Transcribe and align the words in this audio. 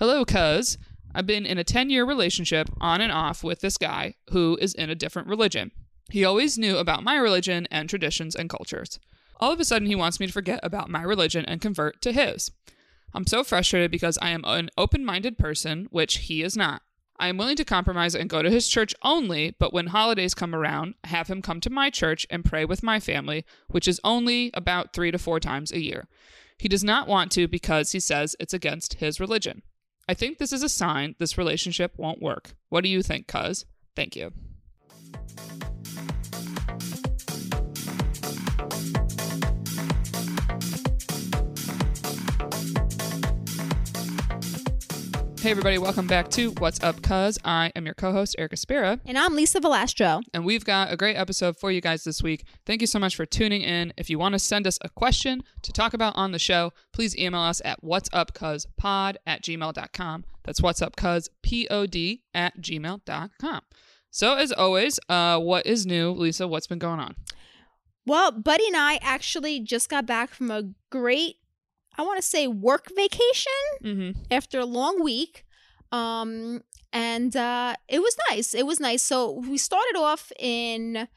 Hello, 0.00 0.24
cuz. 0.24 0.76
I've 1.14 1.26
been 1.26 1.46
in 1.46 1.56
a 1.56 1.62
10 1.62 1.88
year 1.88 2.04
relationship 2.04 2.68
on 2.80 3.00
and 3.00 3.12
off 3.12 3.44
with 3.44 3.60
this 3.60 3.78
guy 3.78 4.16
who 4.30 4.58
is 4.60 4.74
in 4.74 4.90
a 4.90 4.96
different 4.96 5.28
religion. 5.28 5.70
He 6.10 6.24
always 6.24 6.58
knew 6.58 6.78
about 6.78 7.04
my 7.04 7.14
religion 7.14 7.68
and 7.70 7.88
traditions 7.88 8.34
and 8.34 8.50
cultures. 8.50 8.98
All 9.38 9.52
of 9.52 9.60
a 9.60 9.64
sudden, 9.64 9.86
he 9.86 9.94
wants 9.94 10.18
me 10.18 10.26
to 10.26 10.32
forget 10.32 10.58
about 10.64 10.90
my 10.90 11.02
religion 11.02 11.44
and 11.44 11.60
convert 11.60 12.02
to 12.02 12.10
his. 12.10 12.50
I'm 13.14 13.24
so 13.24 13.44
frustrated 13.44 13.92
because 13.92 14.18
I 14.20 14.30
am 14.30 14.42
an 14.44 14.68
open 14.76 15.04
minded 15.04 15.38
person, 15.38 15.86
which 15.90 16.16
he 16.16 16.42
is 16.42 16.56
not. 16.56 16.82
I 17.20 17.28
am 17.28 17.36
willing 17.36 17.56
to 17.56 17.64
compromise 17.64 18.16
and 18.16 18.28
go 18.28 18.42
to 18.42 18.50
his 18.50 18.66
church 18.66 18.96
only, 19.02 19.54
but 19.60 19.72
when 19.72 19.86
holidays 19.86 20.34
come 20.34 20.56
around, 20.56 20.94
have 21.04 21.28
him 21.28 21.40
come 21.40 21.60
to 21.60 21.70
my 21.70 21.88
church 21.88 22.26
and 22.30 22.44
pray 22.44 22.64
with 22.64 22.82
my 22.82 22.98
family, 22.98 23.44
which 23.68 23.86
is 23.86 24.00
only 24.02 24.50
about 24.54 24.92
three 24.92 25.12
to 25.12 25.18
four 25.18 25.38
times 25.38 25.70
a 25.70 25.80
year. 25.80 26.08
He 26.58 26.66
does 26.66 26.82
not 26.82 27.06
want 27.06 27.30
to 27.32 27.46
because 27.46 27.92
he 27.92 28.00
says 28.00 28.34
it's 28.40 28.52
against 28.52 28.94
his 28.94 29.20
religion. 29.20 29.62
I 30.08 30.14
think 30.14 30.38
this 30.38 30.52
is 30.52 30.62
a 30.62 30.68
sign 30.68 31.14
this 31.18 31.38
relationship 31.38 31.94
won't 31.96 32.20
work. 32.20 32.54
What 32.68 32.84
do 32.84 32.90
you 32.90 33.02
think, 33.02 33.26
cuz? 33.26 33.64
Thank 33.96 34.16
you. 34.16 34.32
Hey, 45.44 45.50
everybody, 45.50 45.76
welcome 45.76 46.06
back 46.06 46.30
to 46.30 46.52
What's 46.52 46.82
Up, 46.82 47.02
Cuz. 47.02 47.38
I 47.44 47.70
am 47.76 47.84
your 47.84 47.92
co 47.92 48.12
host, 48.12 48.34
Erica 48.38 48.56
Spira, 48.56 48.98
And 49.04 49.18
I'm 49.18 49.34
Lisa 49.36 49.60
Valastro. 49.60 50.22
and 50.32 50.42
we've 50.46 50.64
got 50.64 50.90
a 50.90 50.96
great 50.96 51.16
episode 51.16 51.58
for 51.58 51.70
you 51.70 51.82
guys 51.82 52.02
this 52.04 52.22
week. 52.22 52.44
Thank 52.64 52.80
you 52.80 52.86
so 52.86 52.98
much 52.98 53.14
for 53.14 53.26
tuning 53.26 53.60
in. 53.60 53.92
If 53.98 54.08
you 54.08 54.18
want 54.18 54.32
to 54.32 54.38
send 54.38 54.66
us 54.66 54.78
a 54.80 54.88
question 54.88 55.42
to 55.60 55.70
talk 55.70 55.92
about 55.92 56.16
on 56.16 56.32
the 56.32 56.38
show, 56.38 56.72
please 56.94 57.14
email 57.18 57.42
us 57.42 57.60
at 57.62 57.84
whatsupcuzpod 57.84 59.16
at 59.26 59.42
gmail.com. 59.42 60.24
That's 60.44 60.60
whatsupcuzpod 60.62 62.20
at 62.32 62.60
gmail.com. 62.60 63.60
So, 64.10 64.34
as 64.36 64.50
always, 64.52 64.98
uh, 65.10 65.38
what 65.40 65.66
is 65.66 65.84
new? 65.84 66.12
Lisa, 66.12 66.48
what's 66.48 66.68
been 66.68 66.78
going 66.78 67.00
on? 67.00 67.16
Well, 68.06 68.32
Buddy 68.32 68.66
and 68.68 68.76
I 68.76 68.98
actually 69.02 69.60
just 69.60 69.90
got 69.90 70.06
back 70.06 70.30
from 70.30 70.50
a 70.50 70.70
great, 70.90 71.36
I 71.98 72.02
want 72.02 72.16
to 72.20 72.26
say, 72.26 72.46
work 72.46 72.88
vacation 72.96 73.52
Mm-hmm. 73.82 74.22
after 74.30 74.58
a 74.60 74.64
long 74.64 75.02
week. 75.02 75.43
Um, 75.94 76.62
and 76.92 77.34
uh, 77.36 77.74
it 77.88 78.00
was 78.00 78.16
nice. 78.30 78.54
It 78.54 78.66
was 78.66 78.80
nice. 78.80 79.02
So 79.02 79.16
we 79.50 79.58
started 79.58 79.96
off 79.96 80.32
in, 80.38 81.08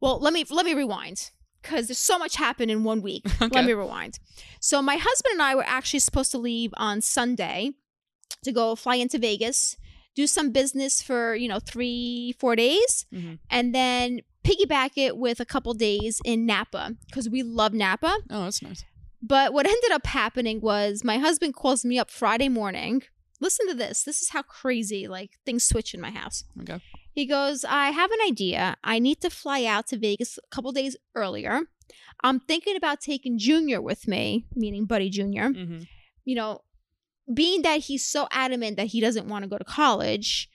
well, 0.00 0.18
let 0.20 0.32
me 0.32 0.44
let 0.50 0.64
me 0.66 0.74
rewind 0.74 1.30
because 1.62 1.86
there's 1.88 1.98
so 1.98 2.18
much 2.18 2.36
happened 2.36 2.70
in 2.70 2.84
one 2.84 3.02
week. 3.02 3.24
Okay. 3.42 3.54
Let 3.56 3.64
me 3.66 3.72
rewind. 3.72 4.18
So 4.60 4.82
my 4.82 4.96
husband 4.96 5.32
and 5.34 5.42
I 5.42 5.54
were 5.54 5.64
actually 5.66 6.00
supposed 6.00 6.30
to 6.32 6.38
leave 6.38 6.72
on 6.76 7.00
Sunday 7.00 7.72
to 8.44 8.52
go 8.52 8.74
fly 8.74 8.96
into 8.96 9.18
Vegas, 9.18 9.76
do 10.14 10.26
some 10.26 10.50
business 10.50 11.02
for 11.02 11.34
you 11.34 11.48
know 11.48 11.58
three 11.60 12.34
four 12.38 12.56
days, 12.56 13.06
Mhm. 13.12 13.38
and 13.50 13.74
then 13.74 14.20
piggyback 14.44 14.92
it 14.96 15.16
with 15.16 15.38
a 15.40 15.44
couple 15.44 15.72
days 15.74 16.20
in 16.24 16.46
Napa 16.46 16.96
because 17.06 17.28
we 17.28 17.42
love 17.42 17.72
Napa. 17.74 18.12
Oh, 18.30 18.44
that's 18.44 18.62
nice. 18.62 18.84
But 19.22 19.52
what 19.52 19.66
ended 19.74 19.92
up 19.92 20.06
happening 20.06 20.60
was 20.60 21.04
my 21.04 21.18
husband 21.18 21.54
calls 21.54 21.84
me 21.84 21.98
up 21.98 22.10
Friday 22.10 22.48
morning. 22.48 23.02
Listen 23.42 23.66
to 23.66 23.74
this. 23.74 24.04
This 24.04 24.22
is 24.22 24.28
how 24.28 24.42
crazy 24.42 25.08
like 25.08 25.32
things 25.44 25.64
switch 25.64 25.94
in 25.94 26.00
my 26.00 26.12
house. 26.12 26.44
Okay. 26.60 26.80
He 27.12 27.26
goes, 27.26 27.64
I 27.64 27.90
have 27.90 28.12
an 28.12 28.20
idea. 28.24 28.76
I 28.84 29.00
need 29.00 29.20
to 29.20 29.30
fly 29.30 29.64
out 29.64 29.88
to 29.88 29.98
Vegas 29.98 30.38
a 30.38 30.54
couple 30.54 30.70
days 30.70 30.96
earlier. 31.16 31.62
I'm 32.22 32.38
thinking 32.38 32.76
about 32.76 33.00
taking 33.00 33.38
Junior 33.38 33.82
with 33.82 34.06
me, 34.06 34.46
meaning 34.54 34.84
Buddy 34.84 35.10
Junior. 35.10 35.50
Mm-hmm. 35.50 35.80
You 36.24 36.36
know, 36.36 36.60
being 37.34 37.62
that 37.62 37.80
he's 37.80 38.06
so 38.06 38.28
adamant 38.30 38.76
that 38.76 38.86
he 38.86 39.00
doesn't 39.00 39.26
want 39.26 39.42
to 39.42 39.48
go 39.48 39.58
to 39.58 39.64
college, 39.64 40.48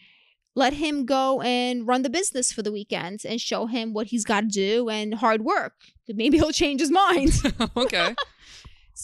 let 0.55 0.71
him 0.71 1.05
go 1.05 1.41
and 1.41 1.85
run 1.85 2.03
the 2.03 2.09
business 2.09 2.53
for 2.53 2.61
the 2.61 2.71
weekend 2.71 3.25
and 3.25 3.41
show 3.41 3.65
him 3.65 3.93
what 3.93 4.07
he's 4.07 4.23
got 4.23 4.41
to 4.41 4.47
do 4.47 4.87
and 4.87 5.15
hard 5.15 5.41
work. 5.41 5.73
Maybe 6.07 6.37
he'll 6.37 6.53
change 6.53 6.79
his 6.79 6.89
mind. 6.89 7.31
okay. 7.77 8.15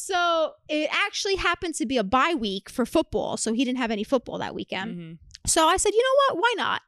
So 0.06 0.54
it 0.68 0.90
actually 0.92 1.36
happened 1.36 1.76
to 1.76 1.86
be 1.86 1.98
a 1.98 2.04
bye 2.04 2.36
week 2.38 2.70
for 2.70 2.86
football. 2.86 3.38
So 3.38 3.54
he 3.54 3.64
didn't 3.64 3.78
have 3.80 3.92
any 3.92 4.04
football 4.04 4.38
that 4.40 4.54
weekend. 4.54 4.90
hmm 4.96 5.12
So 5.48 5.68
I 5.68 5.78
said, 5.78 5.94
you 5.94 6.04
know 6.04 6.18
what? 6.36 6.42
Why 6.44 6.54
not? 6.58 6.82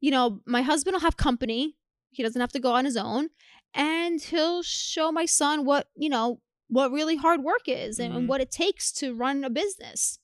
You 0.00 0.10
know, 0.12 0.40
my 0.46 0.62
husband 0.62 0.94
will 0.94 1.00
have 1.00 1.16
company. 1.16 1.76
He 2.10 2.22
doesn't 2.22 2.40
have 2.40 2.52
to 2.52 2.60
go 2.60 2.72
on 2.72 2.84
his 2.84 2.96
own. 2.96 3.30
And 3.74 4.20
he'll 4.20 4.62
show 4.62 5.10
my 5.10 5.26
son 5.26 5.64
what, 5.64 5.88
you 5.96 6.08
know, 6.08 6.40
what 6.68 6.92
really 6.92 7.16
hard 7.16 7.42
work 7.42 7.64
is 7.66 7.98
and, 7.98 8.12
and 8.14 8.24
Mhm. 8.24 8.28
what 8.28 8.40
it 8.40 8.50
takes 8.52 8.92
to 9.00 9.14
run 9.14 9.42
a 9.44 9.50
business. 9.50 10.18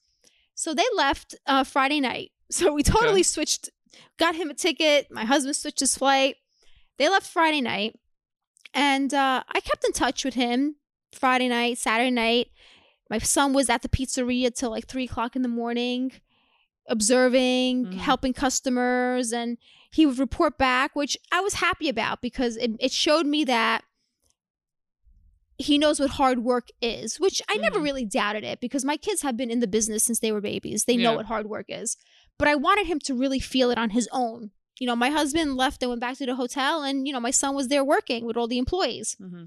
So 0.54 0.72
they 0.72 0.86
left 0.96 1.34
uh, 1.46 1.64
Friday 1.64 2.00
night. 2.00 2.30
So 2.58 2.72
we 2.72 2.84
totally 2.84 3.22
Okay. 3.26 3.32
switched, 3.34 3.70
got 4.18 4.36
him 4.36 4.50
a 4.50 4.54
ticket. 4.54 5.08
My 5.10 5.24
husband 5.24 5.56
switched 5.56 5.80
his 5.80 5.96
flight. 5.98 6.36
They 6.96 7.08
left 7.08 7.26
Friday 7.26 7.60
night. 7.60 7.98
And 8.72 9.12
uh, 9.12 9.42
I 9.48 9.58
kept 9.60 9.84
in 9.84 9.92
touch 9.92 10.24
with 10.24 10.34
him 10.34 10.76
Friday 11.16 11.48
night, 11.48 11.78
Saturday 11.78 12.10
night. 12.10 12.48
My 13.10 13.18
son 13.18 13.52
was 13.52 13.68
at 13.70 13.82
the 13.82 13.88
pizzeria 13.88 14.54
till 14.54 14.70
like 14.70 14.86
three 14.86 15.04
o'clock 15.04 15.36
in 15.36 15.42
the 15.42 15.48
morning, 15.48 16.12
observing, 16.88 17.86
Mhm. 17.86 17.94
helping 17.94 18.32
customers, 18.32 19.32
and 19.32 19.58
he 19.92 20.06
would 20.06 20.18
report 20.18 20.58
back, 20.58 20.94
which 20.96 21.16
I 21.32 21.40
was 21.40 21.54
happy 21.54 21.88
about 21.88 22.20
because 22.20 22.56
it, 22.56 22.72
it 22.80 22.92
showed 22.92 23.26
me 23.26 23.44
that 23.44 23.84
he 25.58 25.78
knows 25.78 25.98
what 25.98 26.10
hard 26.10 26.40
work 26.40 26.68
is, 26.82 27.18
which 27.18 27.40
I 27.48 27.56
never 27.56 27.80
Mhm. 27.80 27.84
really 27.84 28.04
doubted 28.04 28.44
it 28.44 28.60
because 28.60 28.84
my 28.84 28.98
kids 28.98 29.22
have 29.22 29.36
been 29.38 29.50
in 29.50 29.60
the 29.60 29.66
business 29.66 30.04
since 30.04 30.18
they 30.18 30.30
were 30.30 30.42
babies. 30.42 30.84
They 30.84 30.96
know 30.98 31.12
what 31.16 31.26
hard 31.26 31.46
work 31.48 31.66
is. 31.68 31.96
But 32.38 32.48
I 32.48 32.54
wanted 32.56 32.86
him 32.86 32.98
to 33.00 33.14
really 33.14 33.40
feel 33.40 33.70
it 33.70 33.78
on 33.78 33.90
his 33.90 34.06
own. 34.12 34.50
You 34.78 34.86
know, 34.86 34.96
my 34.96 35.08
husband 35.08 35.56
left 35.56 35.82
and 35.82 35.88
went 35.88 36.02
back 36.02 36.18
to 36.18 36.26
the 36.26 36.34
hotel, 36.34 36.82
and, 36.82 37.06
you 37.06 37.12
know, 37.14 37.20
my 37.20 37.30
son 37.30 37.54
was 37.54 37.68
there 37.68 37.82
working 37.82 38.26
with 38.26 38.36
all 38.36 38.46
the 38.48 38.58
employees 38.58 39.16
hmm 39.18 39.44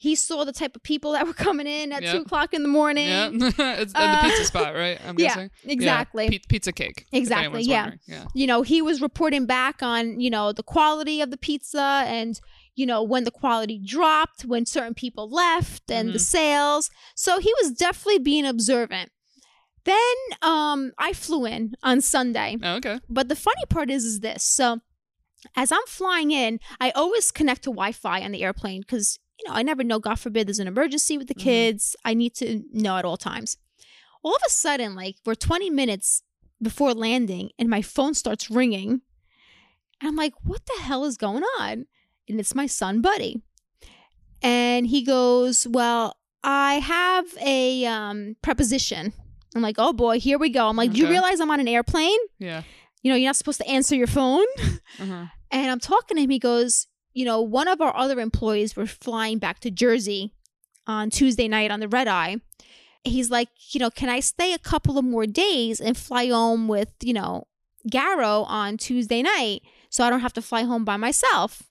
he 0.00 0.14
saw 0.14 0.44
the 0.44 0.52
type 0.52 0.76
of 0.76 0.82
people 0.84 1.12
that 1.12 1.26
were 1.26 1.32
coming 1.34 1.66
in 1.66 1.90
at 1.92 2.02
Yep. 2.02 2.14
two 2.14 2.20
o'clock 2.22 2.54
in 2.54 2.62
the 2.62 2.68
morning. 2.68 3.08
Yeah. 3.08 3.30
it's 3.82 3.92
Uh, 3.94 4.12
the 4.22 4.28
pizza 4.28 4.44
spot, 4.44 4.74
right? 4.74 4.98
I'm 5.04 5.18
yeah, 5.18 5.26
guessing. 5.26 5.50
exactly. 5.64 6.24
Yeah. 6.26 6.30
Pi- 6.30 6.44
pizza 6.48 6.72
cake. 6.72 7.06
Exactly, 7.12 7.62
yeah. 7.62 7.92
Yeah. 8.06 8.26
You 8.32 8.46
know, 8.46 8.62
he 8.62 8.80
was 8.80 9.00
reporting 9.02 9.44
back 9.46 9.82
on, 9.82 10.20
you 10.20 10.30
know, 10.30 10.52
the 10.52 10.62
quality 10.62 11.20
of 11.20 11.30
the 11.32 11.36
pizza 11.36 12.04
and, 12.06 12.40
you 12.76 12.86
know, 12.86 13.02
when 13.02 13.24
the 13.24 13.32
quality 13.32 13.80
dropped, 13.84 14.44
when 14.44 14.64
certain 14.66 14.94
people 14.94 15.28
left 15.28 15.90
and 15.90 16.10
the 16.14 16.18
Mhm. 16.18 16.32
sales. 16.36 16.90
So 17.16 17.40
he 17.40 17.52
was 17.60 17.72
definitely 17.72 18.20
being 18.20 18.46
observant. 18.46 19.10
Then 19.84 20.16
um 20.42 20.92
I 20.98 21.12
flew 21.12 21.44
in 21.44 21.74
on 21.82 22.00
Sunday. 22.02 22.56
Oh, 22.62 22.74
okay. 22.76 23.00
But 23.08 23.28
the 23.28 23.36
funny 23.36 23.64
part 23.68 23.90
is 23.90 24.04
is 24.04 24.20
this. 24.20 24.44
So 24.44 24.80
as 25.56 25.72
I'm 25.72 25.86
flying 25.86 26.30
in, 26.30 26.60
I 26.80 26.90
always 26.90 27.30
connect 27.30 27.62
to 27.64 27.70
Wi-Fi 27.70 28.20
on 28.22 28.32
the 28.32 28.42
airplane 28.42 28.82
because 28.82 29.18
you 29.38 29.48
know 29.48 29.54
I 29.54 29.62
never 29.62 29.84
know. 29.84 29.98
God 29.98 30.18
forbid 30.18 30.46
there's 30.48 30.58
an 30.58 30.68
emergency 30.68 31.16
with 31.18 31.28
the 31.28 31.34
Mhm. 31.34 31.42
kids. 31.42 31.96
I 32.04 32.14
need 32.14 32.34
to 32.36 32.62
know 32.72 32.96
at 32.96 33.04
all 33.04 33.16
times. 33.16 33.56
All 34.22 34.34
of 34.34 34.42
a 34.46 34.50
sudden, 34.50 34.94
like 34.96 35.16
we're 35.24 35.34
20 35.34 35.70
minutes 35.70 36.22
before 36.60 36.92
landing, 36.92 37.50
and 37.58 37.68
my 37.68 37.82
phone 37.82 38.14
starts 38.14 38.50
ringing, 38.50 38.88
and 40.00 40.08
I'm 40.08 40.16
like, 40.16 40.34
"What 40.44 40.66
the 40.66 40.82
hell 40.82 41.04
is 41.04 41.16
going 41.16 41.44
on?" 41.60 41.86
And 42.28 42.40
it's 42.40 42.54
my 42.54 42.66
son, 42.66 43.00
Buddy, 43.00 43.42
and 44.42 44.86
he 44.86 45.02
goes, 45.02 45.66
"Well, 45.68 46.16
I 46.42 46.74
have 46.80 47.26
a 47.40 47.84
um, 47.86 48.36
preposition." 48.42 49.12
I'm 49.54 49.62
like, 49.62 49.76
"Oh 49.78 49.92
boy, 49.92 50.20
here 50.20 50.38
we 50.38 50.50
go." 50.50 50.68
I'm 50.68 50.76
like, 50.76 50.92
"Do 50.92 50.98
you 50.98 51.08
realize 51.08 51.40
I'm 51.40 51.50
on 51.50 51.60
an 51.60 51.68
airplane?" 51.68 52.18
Yeah. 52.38 52.62
you 53.02 53.10
know, 53.12 53.16
you're 53.16 53.28
not 53.28 53.36
supposed 53.36 53.60
to 53.60 53.68
answer 53.68 53.94
your 53.94 54.08
phone. 54.08 54.44
Uh-huh. 54.98 55.26
And 55.50 55.70
I'm 55.70 55.80
talking 55.80 56.16
to 56.18 56.22
him. 56.24 56.28
He 56.28 56.38
goes, 56.40 56.87
you 57.14 57.24
know, 57.24 57.40
one 57.40 57.68
of 57.68 57.80
our 57.80 57.94
other 57.96 58.20
employees 58.20 58.76
were 58.76 58.86
flying 58.86 59.38
back 59.38 59.60
to 59.60 59.70
Jersey 59.70 60.34
on 60.86 61.10
Tuesday 61.10 61.48
night 61.48 61.70
on 61.70 61.80
the 61.80 61.88
red 61.88 62.08
eye. 62.08 62.36
He's 63.04 63.30
like, 63.30 63.48
you 63.72 63.80
know, 63.80 63.90
can 63.90 64.08
I 64.08 64.20
stay 64.20 64.52
a 64.52 64.58
couple 64.58 64.98
of 64.98 65.04
more 65.04 65.26
days 65.26 65.80
and 65.80 65.96
fly 65.96 66.28
home 66.28 66.68
with, 66.68 66.92
you 67.02 67.12
know, 67.12 67.46
Garrow 67.90 68.42
on 68.48 68.76
Tuesday 68.76 69.22
night 69.22 69.62
so 69.88 70.04
I 70.04 70.10
don't 70.10 70.20
have 70.20 70.32
to 70.34 70.42
fly 70.42 70.62
home 70.62 70.84
by 70.84 70.96
myself? 70.96 71.62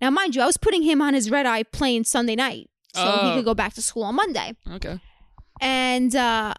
Now, 0.00 0.10
mind 0.10 0.34
you, 0.34 0.42
I 0.42 0.46
was 0.46 0.56
putting 0.56 0.82
him 0.82 1.02
on 1.02 1.14
his 1.14 1.30
red 1.30 1.46
eye 1.46 1.62
plane 1.62 2.04
Sunday 2.04 2.34
night 2.36 2.70
so 2.94 3.02
he 3.02 3.08
Oh. 3.30 3.34
could 3.36 3.44
go 3.44 3.54
back 3.54 3.74
to 3.74 3.82
school 3.82 4.02
on 4.04 4.14
Monday. 4.16 4.56
Okay. 4.72 4.98
And 5.60 6.16
uh, 6.16 6.54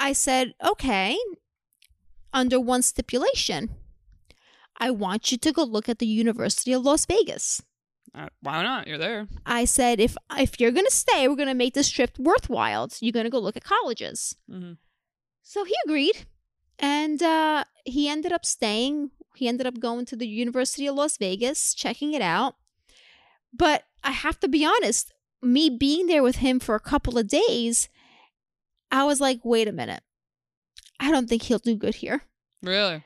I 0.00 0.12
said, 0.14 0.54
okay, 0.64 1.16
under 2.32 2.58
one 2.58 2.82
stipulation. 2.82 3.70
I 4.78 4.90
want 4.90 5.30
you 5.32 5.38
to 5.38 5.52
go 5.52 5.62
look 5.64 5.88
at 5.88 5.98
the 5.98 6.06
University 6.06 6.72
of 6.72 6.82
Las 6.82 7.06
Vegas. 7.06 7.62
Uh, 8.14 8.28
why 8.42 8.62
not? 8.62 8.86
You're 8.86 8.98
there. 8.98 9.26
I 9.44 9.64
said, 9.64 9.98
if 10.00 10.16
if 10.36 10.60
you're 10.60 10.70
gonna 10.70 10.90
stay, 10.90 11.26
we're 11.26 11.36
gonna 11.36 11.54
make 11.54 11.74
this 11.74 11.90
trip 11.90 12.18
worthwhile. 12.18 12.88
So 12.88 12.98
You're 13.04 13.12
gonna 13.12 13.30
go 13.30 13.38
look 13.40 13.56
at 13.56 13.64
colleges. 13.64 14.36
hmm 14.48 14.72
So 15.42 15.64
he 15.64 15.74
agreed, 15.84 16.26
and 16.78 17.22
uh, 17.22 17.64
he 17.84 18.08
ended 18.08 18.32
up 18.32 18.44
staying. 18.44 19.10
He 19.36 19.48
ended 19.48 19.66
up 19.66 19.80
going 19.80 20.06
to 20.06 20.16
the 20.16 20.28
University 20.28 20.86
of 20.86 20.94
Las 20.94 21.16
Vegas, 21.16 21.74
checking 21.74 22.12
it 22.12 22.22
out. 22.22 22.54
But 23.52 23.84
I 24.04 24.12
have 24.12 24.38
to 24.40 24.48
be 24.48 24.64
honest, 24.64 25.12
me 25.42 25.68
being 25.70 26.06
there 26.06 26.22
with 26.22 26.36
him 26.36 26.60
for 26.60 26.74
a 26.76 26.80
couple 26.80 27.18
of 27.18 27.26
days, 27.28 27.88
I 28.92 29.04
was 29.04 29.20
like, 29.20 29.40
wait 29.44 29.66
a 29.66 29.72
minute. 29.72 30.02
I 31.00 31.10
don't 31.10 31.28
think 31.28 31.42
he'll 31.42 31.58
do 31.58 31.74
good 31.74 31.96
here. 31.96 32.22
Really? 32.62 33.02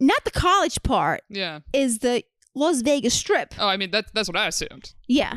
Not 0.00 0.24
the 0.24 0.31
college 0.42 0.78
part, 0.82 1.20
Yeah. 1.28 1.60
is 1.72 1.98
the 1.98 2.22
Las 2.54 2.82
Vegas 2.82 3.14
Strip. 3.14 3.54
Oh, 3.58 3.68
I 3.68 3.76
mean 3.76 3.90
that's 3.90 4.10
that's 4.12 4.28
what 4.28 4.36
I 4.36 4.46
assumed. 4.48 4.92
Yeah. 5.08 5.34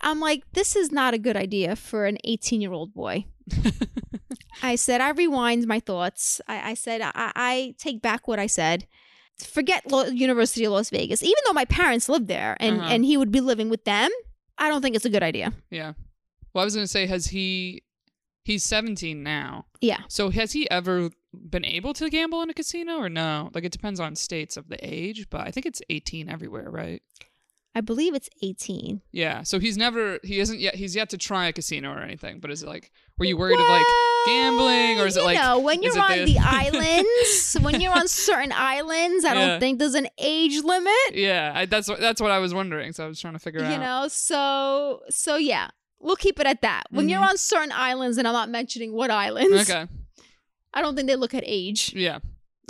I'm 0.00 0.20
like, 0.20 0.42
this 0.52 0.76
is 0.76 0.92
not 0.92 1.12
a 1.14 1.18
good 1.18 1.36
idea 1.36 1.74
for 1.74 2.06
an 2.06 2.18
18 2.24 2.60
year 2.60 2.72
old 2.72 2.94
boy. 2.94 3.26
I 4.62 4.74
said, 4.76 5.00
I 5.00 5.10
rewind 5.10 5.66
my 5.66 5.80
thoughts. 5.80 6.40
I, 6.48 6.70
I 6.70 6.74
said, 6.74 7.00
I, 7.02 7.10
I 7.34 7.74
take 7.78 8.02
back 8.02 8.26
what 8.28 8.38
I 8.38 8.46
said. 8.46 8.86
Forget 9.38 9.90
Lo- 9.90 10.06
University 10.06 10.64
of 10.64 10.72
Las 10.72 10.90
Vegas. 10.90 11.22
Even 11.22 11.34
though 11.46 11.52
my 11.52 11.64
parents 11.64 12.08
lived 12.08 12.28
there 12.28 12.56
and, 12.60 12.80
Uh-huh. 12.80 12.88
and 12.92 13.04
he 13.04 13.16
would 13.16 13.30
be 13.30 13.40
living 13.40 13.68
with 13.70 13.84
them, 13.84 14.10
I 14.56 14.68
don't 14.68 14.82
think 14.82 14.96
it's 14.96 15.04
a 15.04 15.10
good 15.10 15.22
idea. 15.22 15.52
Yeah. 15.70 15.92
Well, 16.52 16.62
I 16.62 16.64
was 16.64 16.74
gonna 16.74 16.86
say, 16.88 17.06
has 17.06 17.26
he? 17.26 17.82
He's 18.48 18.64
17 18.64 19.22
now. 19.22 19.66
Yeah. 19.80 20.00
So 20.08 20.30
has 20.30 20.52
he 20.52 20.68
ever 20.70 21.10
been 21.32 21.64
able 21.64 21.92
to 21.94 22.08
gamble 22.08 22.40
in 22.42 22.50
a 22.50 22.54
casino 22.54 22.96
or 22.96 23.08
no? 23.08 23.50
Like 23.54 23.64
it 23.64 23.72
depends 23.72 24.00
on 24.00 24.16
states 24.16 24.56
of 24.56 24.68
the 24.68 24.78
age, 24.82 25.26
but 25.30 25.42
I 25.42 25.50
think 25.50 25.66
it's 25.66 25.82
18 25.90 26.28
everywhere, 26.28 26.70
right? 26.70 27.02
I 27.74 27.80
believe 27.82 28.14
it's 28.14 28.28
18. 28.42 29.02
Yeah. 29.12 29.42
So 29.44 29.60
he's 29.60 29.76
never 29.76 30.18
he 30.24 30.40
isn't 30.40 30.58
yet 30.58 30.74
he's 30.74 30.96
yet 30.96 31.10
to 31.10 31.18
try 31.18 31.46
a 31.46 31.52
casino 31.52 31.92
or 31.92 32.00
anything. 32.00 32.40
But 32.40 32.50
is 32.50 32.62
it 32.62 32.68
like 32.68 32.90
were 33.18 33.26
you 33.26 33.36
worried 33.36 33.60
of 33.60 33.68
like 33.68 33.86
gambling, 34.26 34.98
or 35.00 35.06
is 35.06 35.16
it 35.16 35.22
like- 35.22 35.38
know, 35.38 35.60
when 35.60 35.82
you're 35.82 35.96
on 36.00 36.10
the- 36.18 36.24
the 36.24 36.38
islands, 36.42 37.56
when 37.60 37.80
you're 37.80 37.92
on 37.96 38.08
certain 38.08 38.52
islands, 38.52 39.24
I 39.24 39.34
Yeah. 39.34 39.46
don't 39.46 39.60
think 39.60 39.78
there's 39.78 39.94
an 39.94 40.08
age 40.18 40.62
limit. 40.64 40.92
yeah? 41.14 41.52
I, 41.54 41.66
that's 41.66 41.88
what 41.88 42.00
that's 42.00 42.20
what 42.20 42.30
I 42.30 42.38
was 42.38 42.52
wondering. 42.54 42.92
So 42.92 43.04
I 43.04 43.08
was 43.08 43.20
trying 43.20 43.34
to 43.34 43.38
figure 43.38 43.60
you 43.60 43.66
out. 43.66 43.72
You 43.72 43.78
know 43.78 44.08
so 44.08 45.00
so 45.10 45.36
yeah 45.36 45.68
we'll 46.00 46.16
keep 46.16 46.38
it 46.40 46.46
at 46.46 46.62
that 46.62 46.84
when 46.90 47.08
you're 47.08 47.20
Mhm. 47.20 47.28
on 47.30 47.36
certain 47.38 47.72
islands 47.72 48.18
and 48.18 48.26
i'm 48.28 48.34
not 48.34 48.48
mentioning 48.48 48.92
what 48.92 49.10
islands 49.10 49.68
Okay. 49.70 49.86
i 50.74 50.80
don't 50.82 50.94
think 50.96 51.08
they 51.08 51.16
look 51.16 51.34
at 51.34 51.42
age 51.46 51.92
Yeah. 51.94 52.18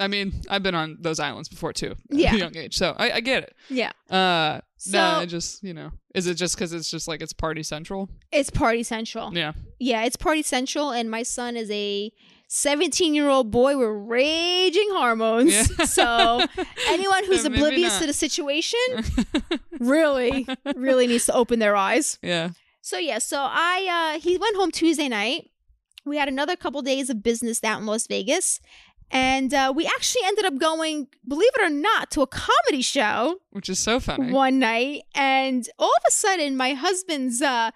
I 0.01 0.07
mean, 0.07 0.33
I've 0.49 0.63
been 0.63 0.77
on 0.77 0.97
those 1.01 1.19
islands 1.19 1.49
before 1.49 1.73
too, 1.73 1.97
Yeah. 2.09 2.33
young 2.37 2.57
age, 2.57 2.77
so 2.79 2.95
I, 2.97 3.11
I 3.15 3.21
get 3.21 3.43
it. 3.43 3.57
yeah 3.69 3.91
Uh, 4.09 4.61
so 4.77 5.27
just 5.27 5.65
you 5.65 5.75
know, 5.75 5.91
is 6.15 6.29
it 6.29 6.35
just 6.35 6.55
because 6.55 6.73
it's 6.73 6.89
just 6.89 7.09
like 7.09 7.21
it's 7.21 7.33
party 7.33 7.65
central? 7.65 8.09
it's 8.31 8.49
party 8.49 8.85
central 8.85 9.35
Yeah, 9.37 9.55
yeah 9.81 10.05
it's 10.05 10.15
party 10.15 10.43
central 10.43 10.91
and 10.93 11.11
my 11.11 11.25
son 11.25 11.57
is 11.57 11.69
a 11.73 12.13
17 12.47 13.13
year 13.13 13.29
old 13.29 13.51
boy 13.51 13.77
with 13.77 13.89
raging 13.91 14.89
hormones 14.93 15.53
Yeah. 15.53 15.85
so 15.99 16.41
anyone 16.87 17.25
who's 17.25 17.45
oblivious 17.53 17.95
not. 17.95 18.01
to 18.03 18.07
the 18.07 18.13
situation 18.13 18.79
really 19.81 20.47
really 20.77 21.07
needs 21.09 21.27
to 21.27 21.33
open 21.35 21.59
their 21.59 21.77
eyes 21.77 22.19
yeah, 22.23 22.51
So 22.88 22.96
yeah, 22.96 23.19
so 23.19 23.37
I 23.38 24.14
uh 24.17 24.20
he 24.20 24.38
went 24.38 24.56
home 24.56 24.70
Tuesday 24.70 25.08
night. 25.08 25.50
We 26.06 26.17
had 26.17 26.29
another 26.29 26.56
couple 26.56 26.81
days 26.81 27.11
of 27.11 27.23
business 27.23 27.62
out 27.62 27.81
in 27.81 27.87
Las 27.87 28.06
Vegas. 28.06 28.61
And 29.11 29.52
uh, 29.55 29.73
we 29.75 29.87
actually 29.87 30.23
ended 30.26 30.44
up 30.44 30.58
going, 30.58 31.08
believe 31.26 31.50
it 31.58 31.62
or 31.62 31.70
not, 31.70 32.11
to 32.12 32.20
a 32.23 32.26
comedy 32.26 32.82
show 32.82 33.40
which 33.50 33.69
is 33.69 33.79
so 33.79 34.00
funny. 34.00 34.32
one 34.32 34.58
night. 34.58 35.02
And 35.14 35.69
all 35.79 35.88
of 36.00 36.02
a 36.06 36.11
sudden, 36.11 36.56
my 36.56 36.73
husband's 36.75 37.43
uh, 37.43 37.70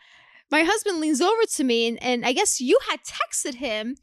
my 0.50 0.62
husband 0.62 1.00
leans 1.00 1.20
over 1.20 1.44
to 1.56 1.64
me, 1.64 1.88
and, 1.88 2.02
and 2.02 2.24
I 2.26 2.32
guess 2.32 2.60
you 2.60 2.78
had 2.90 3.00
texted 3.02 3.54
him 3.56 3.96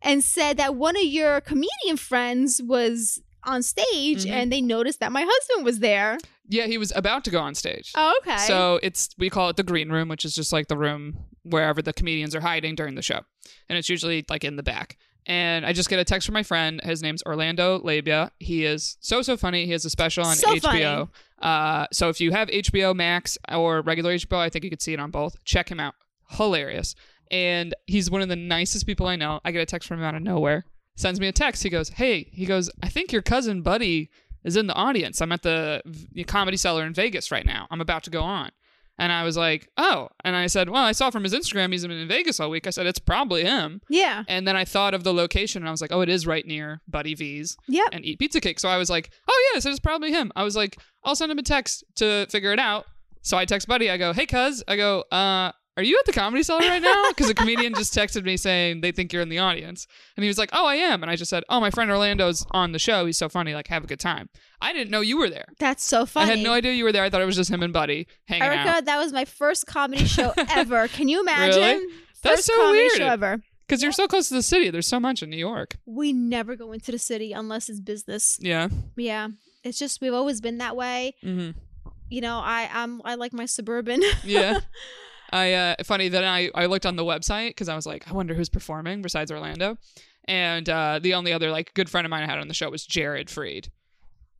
and 0.00 0.22
said 0.24 0.56
that 0.58 0.74
one 0.76 0.96
of 0.96 1.04
your 1.04 1.40
comedian 1.40 1.96
friends 1.96 2.60
was 2.64 3.20
on 3.44 3.62
stage, 3.62 4.24
Mhm. 4.24 4.30
and 4.30 4.52
they 4.52 4.60
noticed 4.60 4.98
that 5.00 5.12
my 5.12 5.24
husband 5.28 5.64
was 5.64 5.78
there. 5.80 6.18
Yeah, 6.52 6.66
he 6.66 6.76
was 6.76 6.92
about 6.94 7.24
to 7.24 7.30
go 7.30 7.40
on 7.40 7.54
stage. 7.54 7.92
Oh, 7.94 8.12
okay. 8.22 8.36
So 8.36 8.78
it's 8.82 9.08
we 9.16 9.30
call 9.30 9.48
it 9.48 9.56
the 9.56 9.62
green 9.62 9.90
room, 9.90 10.08
which 10.08 10.24
is 10.24 10.34
just 10.34 10.52
like 10.52 10.68
the 10.68 10.76
room 10.76 11.18
wherever 11.44 11.80
the 11.80 11.92
comedians 11.92 12.34
are 12.34 12.40
hiding 12.40 12.74
during 12.74 12.94
the 12.94 13.02
show, 13.02 13.20
and 13.68 13.78
it's 13.78 13.88
usually 13.88 14.24
like 14.28 14.44
in 14.44 14.56
the 14.56 14.62
back. 14.62 14.98
And 15.24 15.64
I 15.64 15.72
just 15.72 15.88
get 15.88 15.98
a 15.98 16.04
text 16.04 16.26
from 16.26 16.34
my 16.34 16.42
friend. 16.42 16.80
His 16.82 17.00
name's 17.00 17.22
Orlando 17.24 17.78
Leyba. 17.78 18.30
He 18.38 18.64
is 18.64 18.98
so 19.00 19.22
so 19.22 19.36
funny. 19.36 19.64
He 19.66 19.72
has 19.72 19.84
a 19.84 19.90
special 19.90 20.24
on 20.24 20.36
So 20.36 20.54
HBO. 20.54 21.08
Uh, 21.38 21.86
so 21.92 22.08
if 22.08 22.20
you 22.20 22.32
have 22.32 22.48
HBO 22.48 22.94
Max 22.94 23.38
or 23.50 23.80
regular 23.80 24.14
HBO, 24.14 24.38
I 24.38 24.50
think 24.50 24.64
you 24.64 24.70
could 24.70 24.82
see 24.82 24.92
it 24.92 25.00
on 25.00 25.10
both. 25.10 25.42
Check 25.44 25.70
him 25.70 25.80
out. 25.80 25.94
Hilarious. 26.30 26.94
And 27.30 27.74
he's 27.86 28.10
one 28.10 28.20
of 28.20 28.28
the 28.28 28.36
nicest 28.36 28.84
people 28.86 29.06
I 29.06 29.16
know. 29.16 29.40
I 29.44 29.52
get 29.52 29.62
a 29.62 29.66
text 29.66 29.88
from 29.88 29.98
him 30.00 30.04
out 30.04 30.14
of 30.14 30.22
nowhere. 30.22 30.66
Sends 30.96 31.18
me 31.18 31.28
a 31.28 31.32
text. 31.32 31.62
He 31.62 31.70
goes, 31.70 31.88
"Hey," 31.88 32.28
he 32.32 32.44
goes, 32.44 32.68
"I 32.82 32.88
think 32.88 33.10
your 33.10 33.22
cousin 33.22 33.62
Buddy 33.62 34.10
is 34.44 34.56
in 34.56 34.66
the 34.66 34.74
audience. 34.74 35.20
I'm 35.20 35.32
at 35.32 35.42
the 35.42 35.82
Comedy 36.26 36.56
Cellar 36.56 36.84
in 36.84 36.94
Vegas 36.94 37.30
right 37.30 37.46
now. 37.46 37.66
I'm 37.70 37.80
about 37.80 38.02
to 38.04 38.10
go 38.10 38.22
on." 38.22 38.50
And 38.98 39.10
I 39.10 39.24
was 39.24 39.36
like, 39.36 39.68
"Oh." 39.76 40.08
And 40.24 40.36
I 40.36 40.46
said, 40.48 40.68
"Well, 40.68 40.82
I 40.84 40.92
saw 40.92 41.10
from 41.10 41.22
his 41.24 41.32
Instagram 41.34 41.72
he's 41.72 41.82
been 41.86 41.92
in 41.92 42.08
Vegas 42.08 42.38
all 42.40 42.50
week." 42.50 42.66
I 42.66 42.70
said, 42.70 42.86
"It's 42.86 42.98
probably 42.98 43.42
him." 43.44 43.80
yeah. 43.88 44.24
And 44.28 44.46
then 44.46 44.54
I 44.56 44.64
thought 44.64 44.92
of 44.94 45.02
the 45.02 45.14
location 45.14 45.62
and 45.62 45.68
I 45.68 45.70
was 45.70 45.80
like, 45.80 45.92
"Oh, 45.92 46.02
it 46.02 46.08
is 46.08 46.26
right 46.26 46.46
near 46.46 46.82
Buddy 46.86 47.14
V's." 47.14 47.56
Yep. 47.68 47.88
and 47.92 48.04
eat 48.04 48.18
pizza 48.18 48.40
cake. 48.40 48.60
So 48.60 48.68
I 48.68 48.76
was 48.76 48.90
like, 48.90 49.10
oh, 49.28 49.50
yeah, 49.52 49.56
yes, 49.56 49.66
it's 49.66 49.80
probably 49.80 50.10
him. 50.12 50.30
I 50.36 50.42
was 50.42 50.54
like, 50.56 50.78
I'll 51.04 51.16
send 51.16 51.32
him 51.32 51.38
a 51.38 51.42
text 51.42 51.84
to 51.96 52.26
figure 52.26 52.52
it 52.52 52.58
out. 52.58 52.84
So 53.22 53.36
I 53.38 53.44
text 53.44 53.66
Buddy. 53.68 53.88
I 53.90 53.96
go, 53.96 54.12
hey, 54.12 54.26
cuz. 54.26 54.62
I 54.68 54.76
go, 54.76 55.00
uh, 55.10 55.52
are 55.76 55.82
you 55.82 55.98
at 55.98 56.04
the 56.04 56.12
comedy 56.12 56.42
cellar 56.42 56.60
right 56.60 56.82
now? 56.82 57.04
Because 57.08 57.30
a 57.30 57.34
comedian 57.34 57.74
just 57.74 57.94
texted 57.94 58.24
me 58.24 58.36
saying 58.36 58.82
they 58.82 58.92
think 58.92 59.12
you're 59.12 59.22
in 59.22 59.30
the 59.30 59.38
audience. 59.38 59.86
And 60.16 60.24
he 60.24 60.28
was 60.28 60.36
like, 60.36 60.50
oh, 60.52 60.66
I 60.66 60.74
am. 60.74 61.02
And 61.02 61.10
I 61.10 61.16
just 61.16 61.30
said, 61.30 61.44
oh, 61.48 61.60
my 61.60 61.70
friend 61.70 61.90
Orlando's 61.90 62.44
on 62.50 62.72
the 62.72 62.78
show. 62.78 63.06
He's 63.06 63.16
so 63.16 63.28
funny. 63.28 63.54
Like, 63.54 63.68
have 63.68 63.84
a 63.84 63.86
good 63.86 64.00
time. 64.00 64.28
I 64.60 64.72
didn't 64.72 64.90
know 64.90 65.00
you 65.00 65.16
were 65.16 65.30
there. 65.30 65.46
That's 65.58 65.82
so 65.82 66.04
funny. 66.04 66.30
I 66.30 66.36
had 66.36 66.44
no 66.44 66.52
idea 66.52 66.72
you 66.72 66.84
were 66.84 66.92
there. 66.92 67.04
I 67.04 67.10
thought 67.10 67.22
it 67.22 67.26
was 67.26 67.36
just 67.36 67.50
him 67.50 67.62
and 67.62 67.72
Buddy 67.72 68.06
hanging 68.26 68.42
out. 68.42 68.52
Erica, 68.52 68.68
out. 68.70 68.84
that 68.84 68.98
was 68.98 69.12
my 69.12 69.24
first 69.24 69.66
comedy 69.66 70.04
show 70.04 70.34
ever. 70.50 70.88
Can 70.88 71.08
you 71.08 71.20
imagine? 71.20 71.60
Really? 71.60 71.86
That's 72.22 72.36
First 72.36 72.46
so 72.46 72.56
comedy 72.56 72.78
weird. 72.78 72.92
show 72.98 73.06
ever. 73.06 73.42
Because 73.66 73.82
you're 73.82 73.92
so 73.92 74.06
close 74.06 74.28
to 74.28 74.34
the 74.34 74.42
city. 74.42 74.68
There's 74.68 74.86
so 74.86 75.00
much 75.00 75.22
in 75.22 75.30
New 75.30 75.38
York. 75.38 75.78
We 75.86 76.12
never 76.12 76.54
go 76.54 76.72
into 76.72 76.92
the 76.92 76.98
city 76.98 77.32
unless 77.32 77.70
it's 77.70 77.80
business. 77.80 78.36
Yeah. 78.40 78.68
Yeah, 78.96 79.28
it's 79.64 79.78
just 79.78 80.02
we've 80.02 80.12
always 80.12 80.42
been 80.42 80.58
that 80.58 80.76
way. 80.76 81.14
Mm-hmm. 81.24 81.58
You 82.10 82.20
know, 82.20 82.36
I 82.38 82.68
I'm 82.70 83.00
I 83.06 83.14
like 83.14 83.32
my 83.32 83.46
suburban. 83.46 84.02
Yeah. 84.22 84.60
I 85.32 85.52
uh 85.52 85.74
funny 85.84 86.08
that 86.08 86.24
I 86.24 86.50
I 86.54 86.66
looked 86.66 86.86
on 86.86 86.96
the 86.96 87.04
website 87.04 87.50
because 87.50 87.68
I 87.68 87.74
was 87.76 87.86
like, 87.86 88.08
I 88.08 88.12
wonder 88.12 88.34
who's 88.34 88.48
performing 88.50 89.02
besides 89.02 89.30
Orlando. 89.32 89.78
And 90.26 90.68
uh 90.68 90.98
the 91.02 91.14
only 91.14 91.32
other 91.32 91.50
like 91.50 91.72
good 91.74 91.88
friend 91.90 92.04
of 92.06 92.10
mine 92.10 92.22
I 92.22 92.26
had 92.26 92.38
on 92.38 92.48
the 92.48 92.54
show 92.54 92.68
was 92.70 92.84
Jared 92.86 93.28
Freid. 93.28 93.68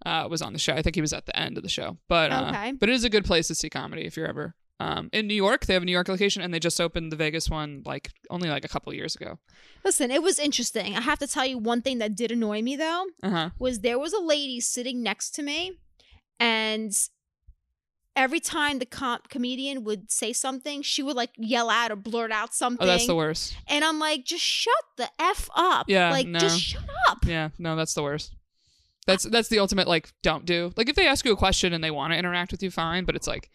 Uh 0.05 0.27
was 0.29 0.43
on 0.43 0.53
the 0.53 0.59
show. 0.59 0.75
I 0.75 0.83
think 0.83 0.95
he 0.97 1.01
was 1.01 1.13
at 1.13 1.27
the 1.27 1.37
end 1.37 1.57
of 1.57 1.63
the 1.63 1.69
show. 1.69 1.99
But 2.09 2.31
uh 2.33 2.47
Okay. 2.51 2.73
but 2.73 2.89
it 2.89 2.95
is 2.95 3.05
a 3.05 3.11
good 3.11 3.25
place 3.25 3.49
to 3.49 3.55
see 3.55 3.71
comedy 3.71 4.03
if 4.03 4.17
you're 4.17 4.27
ever 4.29 4.55
um 4.81 5.09
in 5.13 5.27
New 5.27 5.35
York. 5.35 5.65
They 5.67 5.75
have 5.75 5.83
a 5.83 5.87
New 5.87 5.93
York 5.93 6.09
location 6.09 6.43
and 6.43 6.53
they 6.53 6.59
just 6.59 6.81
opened 6.81 7.11
the 7.13 7.17
Vegas 7.17 7.49
one 7.49 7.83
like 7.87 8.11
only 8.31 8.49
like 8.49 8.65
a 8.65 8.69
couple 8.69 8.93
years 8.93 9.15
ago. 9.17 9.39
Listen, 9.85 10.11
it 10.11 10.23
was 10.23 10.39
interesting. 10.39 10.95
I 10.97 11.01
have 11.01 11.19
to 11.21 11.27
tell 11.27 11.47
you 11.47 11.57
one 11.59 11.83
thing 11.83 11.99
that 11.99 12.15
did 12.17 12.31
annoy 12.33 12.63
me 12.63 12.77
though 12.77 13.07
Uh-huh. 13.23 13.51
was 13.59 13.81
there 13.81 13.99
was 13.99 14.13
a 14.13 14.21
lady 14.21 14.61
sitting 14.61 15.03
next 15.03 15.31
to 15.37 15.43
me, 15.43 15.79
and 16.39 16.93
every 18.17 18.41
time 18.41 18.79
the 18.79 18.87
com- 18.87 19.21
comedian 19.29 19.85
would 19.85 20.11
say 20.11 20.33
something, 20.33 20.83
she 20.83 21.03
would 21.03 21.17
like 21.17 21.31
yell 21.37 21.71
out 21.71 21.91
or 21.91 21.97
blurt 21.97 22.33
out 22.33 22.55
something. 22.55 22.83
Oh, 22.83 22.87
that's 22.87 23.07
the 23.07 23.17
worst. 23.17 23.57
And 23.67 23.85
I'm 23.85 23.99
like, 23.99 24.25
just 24.25 24.45
shut 24.45 24.75
the 24.97 25.09
f 25.19 25.49
up. 25.55 25.87
Yeah, 25.89 26.11
like 26.11 26.27
no. 26.27 26.39
just 26.39 26.61
shut 26.61 26.85
up. 27.09 27.25
Yeah, 27.25 27.51
no, 27.59 27.77
that's 27.77 27.95
the 27.95 28.03
worst. 28.03 28.35
That's 29.07 29.25
that's 29.25 29.49
the 29.49 29.59
ultimate 29.59 29.89
like 29.89 30.13
don't 30.23 30.45
do. 30.45 30.73
Like 30.77 30.89
if 30.89 30.97
they 30.97 31.07
ask 31.07 31.25
you 31.25 31.33
a 31.33 31.37
question 31.37 31.73
and 31.73 31.83
they 31.83 31.91
want 31.91 32.13
to 32.13 32.19
interact 32.19 32.53
with 32.53 32.63
you, 32.63 32.71
fine. 32.71 33.05
But 33.05 33.17
it's 33.17 33.27
like, 33.27 33.51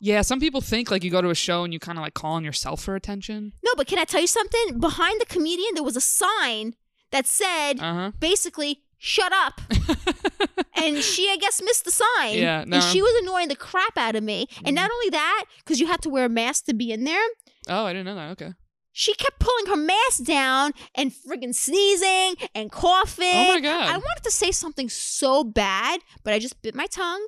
yeah, 0.00 0.22
some 0.22 0.38
people 0.38 0.60
think 0.60 0.90
like 0.90 1.02
you 1.02 1.10
go 1.10 1.20
to 1.20 1.30
a 1.30 1.34
show 1.34 1.64
and 1.64 1.72
you 1.72 1.80
kind 1.80 1.98
of 1.98 2.02
like 2.02 2.14
call 2.14 2.34
on 2.34 2.44
yourself 2.44 2.82
for 2.82 2.94
attention. 2.94 3.52
No, 3.64 3.72
but 3.76 3.86
can 3.86 3.98
I 3.98 4.04
tell 4.04 4.20
you 4.20 4.26
something? 4.26 4.78
Behind 4.78 5.20
the 5.20 5.26
comedian, 5.26 5.74
there 5.74 5.82
was 5.82 5.96
a 5.96 6.00
sign 6.00 6.74
that 7.10 7.26
said 7.26 7.80
Uh 7.80 8.12
basically, 8.20 8.82
shut 9.04 9.32
up. 9.32 9.60
and 10.82 10.96
she, 10.96 11.30
I 11.30 11.36
guess, 11.38 11.60
missed 11.62 11.84
the 11.84 11.90
sign. 11.90 12.38
Yeah, 12.38 12.64
no. 12.66 12.76
And 12.76 12.84
she 12.84 13.02
was 13.02 13.22
annoying 13.22 13.48
the 13.48 13.56
crap 13.56 13.98
out 13.98 14.16
of 14.16 14.24
me. 14.24 14.48
And 14.64 14.74
not 14.74 14.90
mm. 14.90 14.94
only 14.94 15.10
that, 15.10 15.44
because 15.58 15.78
you 15.78 15.86
had 15.86 16.00
to 16.02 16.08
wear 16.08 16.24
a 16.24 16.28
mask 16.30 16.64
to 16.66 16.74
be 16.74 16.90
in 16.90 17.04
there, 17.04 17.22
oh, 17.68 17.84
I 17.84 17.92
didn't 17.92 18.06
know 18.06 18.14
that. 18.14 18.30
Okay. 18.30 18.54
she 18.92 19.14
kept 19.14 19.38
pulling 19.38 19.66
her 19.66 19.76
mask 19.76 20.24
down 20.24 20.72
and 20.94 21.12
friggin' 21.12 21.54
sneezing 21.54 22.36
and 22.54 22.72
coughing. 22.72 23.28
Oh 23.30 23.54
my 23.54 23.60
god. 23.60 23.88
I 23.88 23.98
wanted 23.98 24.24
to 24.24 24.30
say 24.30 24.50
something 24.50 24.88
so 24.88 25.44
bad, 25.44 26.00
but 26.22 26.32
I 26.32 26.38
just 26.38 26.60
bit 26.62 26.74
my 26.74 26.86
tongue 26.86 27.26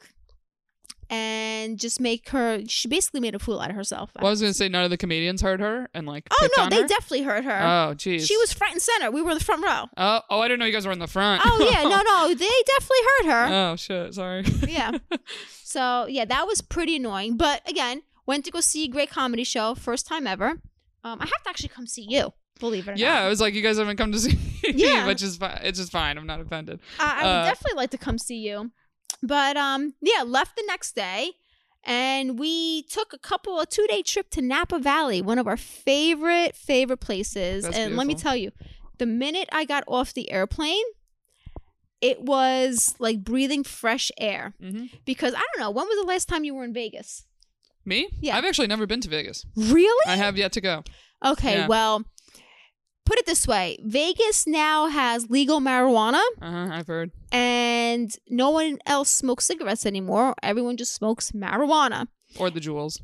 and 1.10 1.78
just 1.78 2.00
make 2.00 2.28
her. 2.30 2.60
She 2.68 2.88
basically 2.88 3.20
made 3.20 3.34
a 3.34 3.38
fool 3.38 3.60
out 3.60 3.70
of 3.70 3.76
herself. 3.76 4.10
well, 4.16 4.26
I 4.26 4.30
was 4.30 4.40
gonna 4.40 4.54
say 4.54 4.68
none 4.68 4.84
of 4.84 4.90
the 4.90 4.96
comedians 4.96 5.40
heard 5.42 5.60
her 5.60 5.88
and 5.94 6.06
like. 6.06 6.26
oh 6.32 6.48
no, 6.56 6.68
they 6.68 6.82
her? 6.82 6.86
definitely 6.88 7.22
heard 7.22 7.44
her. 7.44 7.58
Oh, 7.60 7.94
jeez. 7.94 8.26
she 8.26 8.36
was 8.38 8.52
front 8.52 8.72
and 8.74 8.82
center. 8.82 9.10
We 9.10 9.22
were 9.22 9.30
in 9.32 9.38
the 9.38 9.44
front 9.44 9.64
row. 9.64 9.84
Oh, 9.96 10.20
oh, 10.30 10.40
I 10.40 10.48
didn't 10.48 10.60
know 10.60 10.66
you 10.66 10.72
guys 10.72 10.86
were 10.86 10.92
in 10.92 10.98
the 10.98 11.06
front. 11.06 11.42
Oh 11.44 11.68
yeah, 11.70 11.82
no, 11.82 12.02
no, 12.02 12.28
they 12.34 12.48
definitely 12.66 13.04
heard 13.04 13.26
her. 13.32 13.54
oh 13.72 13.76
shit. 13.76 14.14
Sorry. 14.14 14.44
yeah. 14.68 14.92
So 15.68 16.06
yeah, 16.08 16.24
that 16.24 16.46
was 16.46 16.62
pretty 16.62 16.96
annoying. 16.96 17.36
But 17.36 17.68
again, 17.68 18.02
went 18.24 18.44
to 18.46 18.50
go 18.50 18.60
see 18.60 18.84
a 18.84 18.88
great 18.88 19.10
comedy 19.10 19.44
show, 19.44 19.74
first 19.74 20.06
time 20.06 20.26
ever. 20.26 20.50
Um, 21.04 21.20
I 21.20 21.24
have 21.24 21.42
to 21.44 21.48
actually 21.50 21.68
come 21.70 21.86
see 21.86 22.02
you. 22.08 22.32
Believe 22.58 22.88
it 22.88 22.92
or 22.92 22.94
not. 22.94 22.98
yeah, 22.98 23.20
I 23.20 23.28
was 23.28 23.40
like, 23.42 23.52
you 23.52 23.60
guys 23.60 23.76
haven't 23.76 23.98
come 23.98 24.10
to 24.12 24.18
see 24.18 24.30
me, 24.62 24.72
Yeah. 24.74 25.06
which 25.06 25.22
is 25.22 25.36
fine. 25.36 25.58
It's 25.62 25.78
just 25.78 25.92
fine. 25.92 26.16
I'm 26.16 26.26
not 26.26 26.40
offended. 26.40 26.80
I, 26.98 27.20
I 27.20 27.24
would 27.24 27.30
uh, 27.30 27.44
definitely 27.44 27.76
like 27.76 27.90
to 27.90 27.98
come 27.98 28.16
see 28.16 28.36
you. 28.38 28.70
But 29.22 29.56
um, 29.56 29.94
yeah, 30.00 30.22
left 30.22 30.56
the 30.56 30.64
next 30.66 30.94
day, 30.94 31.32
and 31.84 32.38
we 32.38 32.82
took 32.84 33.12
a 33.12 33.18
couple 33.18 33.58
a 33.60 33.66
two 33.66 33.86
day 33.88 34.02
trip 34.02 34.30
to 34.30 34.42
Napa 34.42 34.78
Valley, 34.78 35.22
one 35.22 35.38
of 35.38 35.46
our 35.46 35.56
favorite 35.56 36.54
favorite 36.56 37.00
places. 37.00 37.64
That's 37.64 37.76
and 37.76 37.96
let 37.96 38.06
me 38.06 38.14
tell 38.14 38.36
you, 38.36 38.52
The 38.98 39.06
minute 39.06 39.48
I 39.52 39.64
got 39.64 39.84
off 39.86 40.12
the 40.14 40.30
airplane, 40.30 40.84
it 42.00 42.20
was 42.22 42.94
like 42.98 43.24
breathing 43.24 43.64
fresh 43.64 44.10
air. 44.18 44.54
hmm 44.60 44.86
Because 45.04 45.34
I 45.34 45.38
don't 45.40 45.60
know, 45.60 45.70
when 45.70 45.86
was 45.86 45.98
the 45.98 46.06
last 46.06 46.28
time 46.28 46.44
you 46.44 46.54
were 46.54 46.64
in 46.64 46.72
Vegas? 46.74 47.24
Me? 47.84 48.08
Yeah. 48.20 48.36
I've 48.36 48.44
actually 48.44 48.66
never 48.66 48.86
been 48.86 49.00
to 49.02 49.08
Vegas. 49.08 49.46
Really? 49.56 50.06
I 50.06 50.16
have 50.16 50.36
yet 50.36 50.52
to 50.52 50.60
go. 50.60 50.82
Okay, 51.24 51.54
Yeah. 51.54 51.66
well, 51.68 52.04
put 53.06 53.18
it 53.18 53.24
this 53.26 53.46
way 53.48 53.78
Vegas 53.82 54.46
now 54.46 54.88
has 54.88 55.30
legal 55.30 55.60
marijuana, 55.60 56.20
Uh 56.42 56.50
huh. 56.50 56.68
I've 56.72 56.86
heard. 56.86 57.10
and 57.32 58.10
no 58.28 58.50
one 58.50 58.78
else 58.86 59.08
smokes 59.08 59.46
cigarettes 59.46 59.86
anymore. 59.86 60.34
Everyone 60.42 60.76
just 60.76 60.94
smokes 60.94 61.32
marijuana. 61.32 62.08
Or 62.38 62.50
the 62.50 62.60
Juuls. 62.60 63.00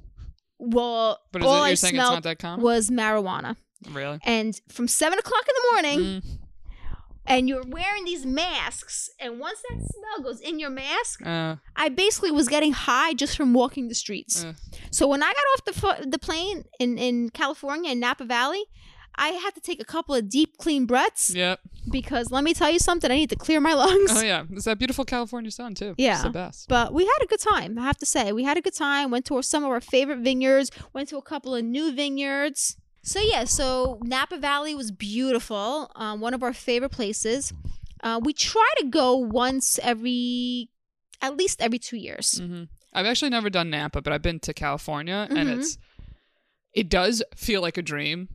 Well, 0.58 1.18
But 1.32 1.42
is 1.42 1.48
all 1.48 1.62
it, 1.62 1.66
I 1.66 1.68
you're 1.68 1.76
saying 1.76 1.94
it's 1.94 1.98
not 2.02 2.08
smelled 2.08 2.22
that 2.24 2.38
common? 2.38 2.62
was 2.64 2.90
marijuana. 2.90 3.56
really? 3.90 4.18
And 4.24 4.60
from 4.68 4.86
seven 4.88 5.18
o'clock 5.18 5.44
in 5.48 5.54
the 5.58 5.66
morning, 5.72 5.98
Mm, 6.22 6.38
and 7.24 7.48
you're 7.48 7.62
wearing 7.66 8.04
these 8.04 8.26
masks, 8.26 9.08
and 9.20 9.38
once 9.38 9.60
that 9.68 9.76
smell 9.78 10.24
goes 10.24 10.40
in 10.40 10.58
your 10.58 10.70
mask, 10.70 11.24
uh, 11.24 11.56
I 11.76 11.88
basically 11.88 12.32
was 12.32 12.48
getting 12.48 12.72
high 12.72 13.14
just 13.14 13.36
from 13.36 13.54
walking 13.54 13.88
the 13.88 13.94
streets. 13.94 14.44
uh, 14.44 14.54
So 14.90 15.06
when 15.06 15.22
I 15.22 15.32
got 15.32 15.46
off 15.52 16.00
the 16.00 16.08
the 16.08 16.18
plane 16.18 16.64
in 16.80 16.98
in 16.98 17.30
California 17.30 17.92
in 17.92 18.00
Napa 18.00 18.24
Valley, 18.24 18.64
I 19.16 19.28
had 19.28 19.54
to 19.54 19.60
take 19.60 19.80
a 19.80 19.84
couple 19.84 20.14
of 20.14 20.28
deep, 20.28 20.56
clean 20.58 20.86
breaths 20.86 21.34
yep. 21.34 21.60
because 21.90 22.30
let 22.30 22.44
me 22.44 22.54
tell 22.54 22.70
you 22.70 22.78
something, 22.78 23.10
I 23.10 23.16
need 23.16 23.30
to 23.30 23.36
clear 23.36 23.60
my 23.60 23.74
lungs. 23.84 24.10
Oh 24.12 24.22
yeah, 24.22 24.44
it's 24.50 24.64
that 24.64 24.78
beautiful 24.78 25.04
California 25.04 25.50
sun 25.50 25.74
too. 25.74 25.94
Yeah. 25.98 26.14
it's 26.14 26.22
the 26.22 26.30
best. 26.30 26.68
But 26.68 26.92
we 26.94 27.04
had 27.04 27.18
a 27.22 27.26
good 27.26 27.40
time, 27.40 27.78
I 27.78 27.82
have 27.82 27.98
to 27.98 28.06
say. 28.06 28.32
We 28.32 28.44
had 28.44 28.56
a 28.56 28.62
good 28.62 28.74
time. 28.74 29.10
Went 29.10 29.26
to 29.26 29.42
some 29.42 29.64
of 29.64 29.70
our 29.70 29.80
favorite 29.80 30.18
vineyards, 30.20 30.70
went 30.92 31.08
to 31.10 31.18
a 31.18 31.22
couple 31.22 31.54
of 31.54 31.64
new 31.64 31.92
vineyards. 31.92 32.76
So, 33.04 33.20
yeah, 33.20 33.44
so 33.44 33.98
Napa 34.02 34.38
Valley 34.38 34.74
was 34.76 34.92
beautiful. 34.92 35.90
Um, 35.96 36.20
one 36.20 36.34
of 36.34 36.42
our 36.42 36.52
favorite 36.52 36.90
places. 36.92 37.52
Uh, 38.02 38.20
we 38.22 38.32
try 38.32 38.68
to 38.78 38.86
go 38.86 39.16
once 39.16 39.78
every, 39.82 40.70
at 41.20 41.36
least 41.36 41.60
every 41.60 41.78
two 41.78 41.96
years. 41.96 42.38
hmm 42.38 42.64
I've 42.94 43.06
actually 43.06 43.30
never 43.30 43.48
done 43.48 43.70
Napa, 43.70 44.02
but 44.02 44.12
I've 44.12 44.20
been 44.22 44.38
to 44.40 44.52
California, 44.52 45.26
and 45.30 45.48
Mhm. 45.48 45.58
it's 45.58 45.78
it 46.74 46.88
does 46.90 47.22
feel 47.34 47.60
like 47.62 47.76
a 47.78 47.82
dream. 47.82 48.28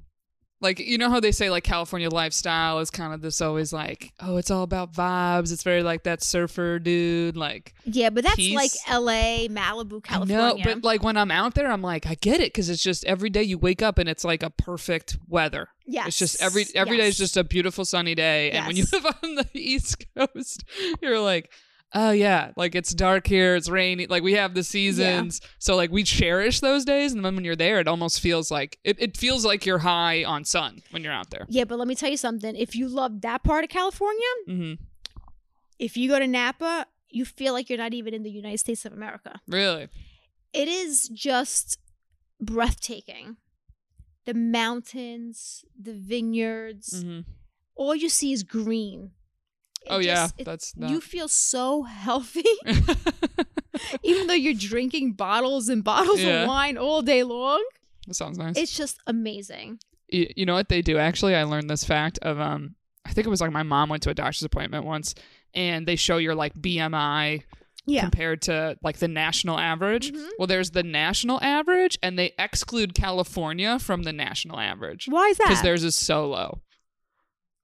Like 0.59 0.79
you 0.79 0.97
know 0.97 1.09
how 1.11 1.19
they 1.19 1.31
say 1.31 1.49
like 1.51 1.63
California 1.63 2.09
lifestyle 2.09 2.79
is 2.79 2.89
kind 2.89 3.13
of 3.13 3.21
this 3.21 3.41
always 3.41 3.71
like 3.71 4.11
oh 4.19 4.37
it's 4.37 4.49
all 4.49 4.63
about 4.63 4.91
vibes. 4.91 5.51
It's 5.53 5.61
very 5.63 5.83
like 5.83 6.03
that 6.03 6.23
surfer 6.23 6.79
dude 6.79 7.37
like 7.37 7.75
Yeah, 7.85 8.09
but 8.09 8.23
that's 8.23 8.37
Peace. 8.37 8.55
like 8.55 8.71
LA, 8.89 9.47
Malibu, 9.49 10.03
California. 10.03 10.35
know, 10.35 10.57
but 10.63 10.83
like 10.83 11.03
when 11.03 11.15
I'm 11.15 11.29
out 11.29 11.53
there, 11.53 11.71
I'm 11.71 11.83
like 11.83 12.07
I 12.07 12.15
get 12.15 12.39
it 12.39 12.53
because 12.53 12.69
it's 12.69 12.81
just 12.81 13.05
every 13.05 13.29
day 13.29 13.43
you 13.43 13.57
wake 13.59 13.81
up 13.83 13.99
and 13.99 14.09
it's 14.09 14.23
like 14.23 14.41
a 14.41 14.49
perfect 14.49 15.17
weather. 15.27 15.69
yeah 15.85 16.07
It's 16.07 16.17
just 16.17 16.41
every 16.41 16.65
every 16.73 16.97
day 16.97 17.07
is 17.07 17.17
just 17.17 17.37
a 17.37 17.43
beautiful 17.43 17.85
sunny 17.85 18.15
day, 18.15 18.51
and 18.51 18.65
when 18.65 18.75
you 18.75 18.85
live 18.91 19.05
on 19.05 19.35
the 19.35 19.47
East 19.53 20.05
Coast, 20.15 20.63
you're 21.03 21.19
like, 21.19 21.51
oh 21.93 22.11
yeah, 22.11 22.51
like 22.55 22.75
it's 22.75 22.93
dark 22.93 23.27
here, 23.27 23.55
it's 23.55 23.69
rainy, 23.69 24.07
like 24.07 24.23
we 24.23 24.33
have 24.33 24.53
the 24.53 24.63
seasons, 24.63 25.41
so 25.59 25.75
like 25.75 25.91
we 25.91 26.03
cherish 26.03 26.59
those 26.59 26.85
days, 26.85 27.13
and 27.13 27.23
then 27.23 27.35
when 27.35 27.43
you're 27.45 27.55
there, 27.55 27.79
it 27.79 27.87
almost 27.87 28.19
feels 28.19 28.51
like 28.51 28.77
it, 28.83 28.97
it 28.99 29.17
feels 29.17 29.45
like 29.45 29.65
you're 29.65 29.79
high 29.79 30.23
on 30.23 30.43
sun 30.45 30.81
when 30.91 31.03
you're 31.03 31.13
out 31.13 31.29
there. 31.29 31.45
Yeah, 31.49 31.63
but 31.63 31.77
let 31.79 31.87
me 31.87 31.95
tell 31.95 32.09
you 32.09 32.17
something. 32.17 32.55
If 32.55 32.75
you 32.75 32.87
love 32.87 33.21
that 33.21 33.43
part 33.43 33.63
of 33.63 33.69
California, 33.69 34.27
hmm 34.45 34.73
if 35.79 35.95
you 35.95 36.09
go 36.09 36.17
to 36.17 36.25
Napa, 36.25 36.87
you 37.09 37.23
feel 37.23 37.53
like 37.53 37.69
you're 37.69 37.77
not 37.77 37.93
even 37.93 38.13
in 38.13 38.23
the 38.23 38.31
United 38.31 38.57
States 38.57 38.83
of 38.83 38.93
America. 38.93 39.39
Really? 39.47 39.89
It 40.51 40.67
is 40.67 41.07
just 41.09 41.77
breathtaking. 42.41 43.37
The 44.25 44.33
mountains, 44.33 45.63
the 45.79 45.93
vineyards, 45.93 47.03
hmm 47.03 47.19
all 47.75 47.93
you 47.95 48.09
see 48.09 48.33
is 48.33 48.41
green. 48.41 49.11
It 49.85 49.87
Oh 49.89 49.99
yeah, 49.99 50.27
it- 50.37 50.45
that's 50.45 50.73
you 50.77 50.99
feel 51.01 51.27
so 51.27 51.83
healthy, 52.05 52.43
even 54.03 54.27
though 54.27 54.33
you're 54.33 54.53
drinking 54.53 55.13
bottles 55.13 55.69
and 55.69 55.83
bottles 55.83 56.19
Yeah. 56.21 56.43
of 56.43 56.47
wine 56.47 56.77
all 56.77 57.01
day 57.01 57.23
long. 57.23 57.63
that 58.07 58.15
sounds 58.15 58.37
nice. 58.37 58.57
It's 58.57 58.75
just 58.75 58.97
amazing. 59.07 59.79
you, 60.09 60.27
you 60.35 60.45
know 60.45 60.53
what 60.53 60.69
they 60.69 60.81
do 60.81 60.97
actually 60.97 61.35
i 61.35 61.43
learned 61.43 61.69
this 61.69 61.83
fact 61.83 62.17
of 62.21 62.39
um 62.39 62.75
i 63.05 63.11
think 63.11 63.27
it 63.27 63.29
was 63.29 63.41
like 63.41 63.51
my 63.51 63.63
mom 63.63 63.89
went 63.89 64.01
to 64.03 64.09
a 64.09 64.13
doctor's 64.13 64.43
appointment 64.43 64.85
once 64.85 65.13
and 65.53 65.85
they 65.85 65.97
show 65.97 66.15
your 66.17 66.33
like 66.33 66.53
bmi 66.55 67.43
Yeah. 67.85 68.01
compared 68.01 68.41
to 68.43 68.77
like 68.81 68.97
the 68.99 69.09
national 69.09 69.59
average 69.59 70.13
Mhm. 70.13 70.29
well 70.39 70.47
there's 70.47 70.71
the 70.71 70.83
national 70.83 71.41
average 71.43 71.97
and 72.01 72.17
they 72.17 72.31
exclude 72.39 72.93
california 72.93 73.79
from 73.79 74.03
the 74.03 74.13
national 74.13 74.59
average 74.61 75.07
Why 75.09 75.27
is 75.27 75.37
that? 75.39 75.47
because 75.49 75.61
theirs 75.61 75.83
is 75.83 75.95
so 75.95 76.27
low 76.29 76.61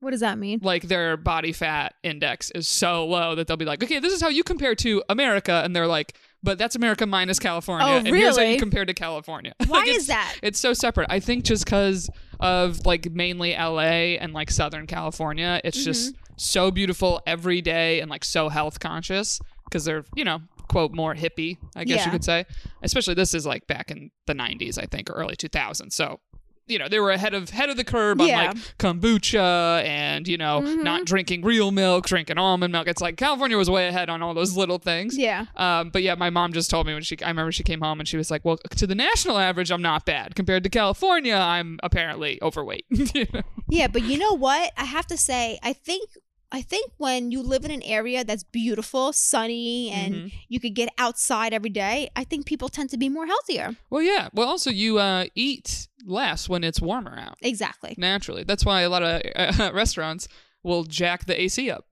What 0.04 0.12
does 0.12 0.20
that 0.20 0.38
mean? 0.38 0.60
like 0.62 0.84
their 0.84 1.18
body 1.18 1.52
fat 1.52 1.96
index 2.04 2.52
is 2.52 2.68
so 2.68 3.06
low 3.06 3.36
that 3.36 3.48
they'll 3.48 3.58
be 3.58 3.66
like 3.66 3.82
okay 3.84 4.00
this 4.00 4.14
is 4.14 4.22
how 4.22 4.28
you 4.28 4.44
compare 4.44 4.76
to 4.76 5.02
america 5.10 5.62
and 5.64 5.76
they're 5.76 5.88
like 5.88 6.16
but 6.44 6.58
that's 6.58 6.76
america 6.76 7.06
minus 7.06 7.40
california 7.40 7.88
Oh, 7.88 7.98
and 7.98 8.08
here's 8.08 8.36
how 8.36 8.42
really? 8.42 8.54
you 8.54 8.60
compare 8.60 8.86
to 8.86 8.94
california 8.94 9.54
Why 9.68 9.80
Like, 9.80 9.88
is 9.90 10.08
that? 10.08 10.36
it's 10.44 10.60
so 10.60 10.74
separate. 10.74 11.08
I 11.10 11.20
think 11.20 11.46
just 11.46 11.66
because 11.66 12.10
of 12.40 12.86
like 12.86 13.10
mainly 13.12 13.52
LA 13.54 14.18
and 14.22 14.34
like 14.34 14.52
Southern 14.52 14.86
California, 14.88 15.62
it's 15.64 15.78
mm-hmm. 15.80 15.86
just 15.86 16.16
so 16.38 16.72
beautiful 16.72 17.22
every 17.26 17.62
day 17.62 18.02
and 18.02 18.10
like 18.12 18.24
so 18.26 18.50
health 18.50 18.80
conscious 18.80 19.40
because 19.66 19.86
they're, 19.86 20.04
you 20.16 20.26
know, 20.26 20.42
quote, 20.68 20.94
more 20.94 21.16
hippie, 21.16 21.58
I 21.76 21.84
guess 21.86 22.00
Yeah. 22.00 22.06
you 22.06 22.12
could 22.12 22.24
say. 22.24 22.46
Especially 22.82 23.14
this 23.14 23.34
is 23.34 23.46
like 23.46 23.66
back 23.68 23.92
in 23.92 24.12
the 24.28 24.34
90s, 24.34 24.78
I 24.78 24.86
think, 24.86 25.10
or 25.10 25.14
early 25.14 25.36
2000s. 25.36 25.94
So, 25.94 26.20
you 26.68 26.80
know, 26.80 26.88
they 26.88 27.00
were 27.00 27.12
ahead 27.12 27.34
of 27.34 27.50
head 27.50 27.70
of 27.70 27.78
the 27.78 27.84
curve 27.84 28.22
on 28.22 28.28
Yeah. 28.28 28.48
like 28.48 28.58
kombucha 28.78 29.84
and, 29.84 30.28
you 30.28 30.38
know, 30.38 30.62
Mhm. 30.62 30.84
not 30.84 31.06
drinking 31.06 31.42
real 31.44 31.72
milk, 31.72 32.06
drinking 32.08 32.38
almond 32.38 32.72
milk. 32.72 32.88
It's 32.88 33.02
like 33.02 33.18
California 33.18 33.58
was 33.58 33.70
way 33.70 33.88
ahead 33.88 34.10
on 34.10 34.22
all 34.22 34.34
those 34.34 34.56
little 34.56 34.78
things. 34.80 35.18
Yeah. 35.18 35.46
Um, 35.56 35.90
but 35.90 36.04
yeah, 36.04 36.16
my 36.16 36.30
mom 36.30 36.54
just 36.54 36.70
told 36.70 36.88
me 36.88 36.94
when 36.94 37.04
she, 37.04 37.18
I 37.24 37.28
remember 37.30 37.52
she 37.52 37.64
came 37.64 37.82
home 37.82 38.00
and 38.00 38.08
she 38.08 38.18
was 38.18 38.32
like, 38.32 38.46
well, 38.46 38.58
to 38.78 38.88
the 38.88 38.96
national 38.96 39.38
average, 39.38 39.72
I'm 39.72 39.82
not 39.82 40.06
bad. 40.06 40.36
Compared 40.36 40.64
to 40.64 40.70
California, 40.70 41.36
I'm 41.36 41.80
apparently 41.84 42.40
overweight. 42.42 42.86
You 43.14 43.28
know? 43.32 43.42
Yeah, 43.70 43.88
but 43.88 44.04
you 44.04 44.18
know 44.18 44.34
what? 44.34 44.72
I 44.78 44.86
have 44.86 45.06
to 45.08 45.18
say, 45.18 45.60
I 45.62 45.74
think 45.74 46.10
I 46.54 46.62
think 46.62 46.92
when 46.98 47.32
you 47.32 47.42
live 47.42 47.66
in 47.66 47.72
an 47.72 47.82
area 47.82 48.24
that's 48.24 48.44
beautiful, 48.44 49.12
sunny, 49.12 49.90
and 49.90 50.14
Mhm. 50.14 50.32
you 50.50 50.60
could 50.60 50.76
get 50.76 50.90
outside 51.00 51.52
every 51.52 51.72
day, 51.72 52.10
I 52.16 52.24
think 52.24 52.46
people 52.46 52.70
tend 52.70 52.92
to 52.92 52.98
be 52.98 53.10
more 53.10 53.26
healthier. 53.26 53.76
Well, 53.90 54.04
yeah. 54.04 54.30
Well, 54.34 54.48
also, 54.48 54.70
you 54.70 55.00
uh, 55.00 55.26
eat 55.34 55.88
less 56.06 56.48
when 56.48 56.64
it's 56.64 56.80
warmer 56.80 57.18
out, 57.18 57.38
Exactly. 57.42 57.96
naturally. 57.98 58.44
That's 58.44 58.64
why 58.64 58.82
a 58.82 58.90
lot 58.90 59.02
of 59.02 59.22
uh, 59.36 59.72
restaurants 59.74 60.28
will 60.62 60.84
jack 60.84 61.26
the 61.26 61.42
AC 61.42 61.72
up 61.72 61.88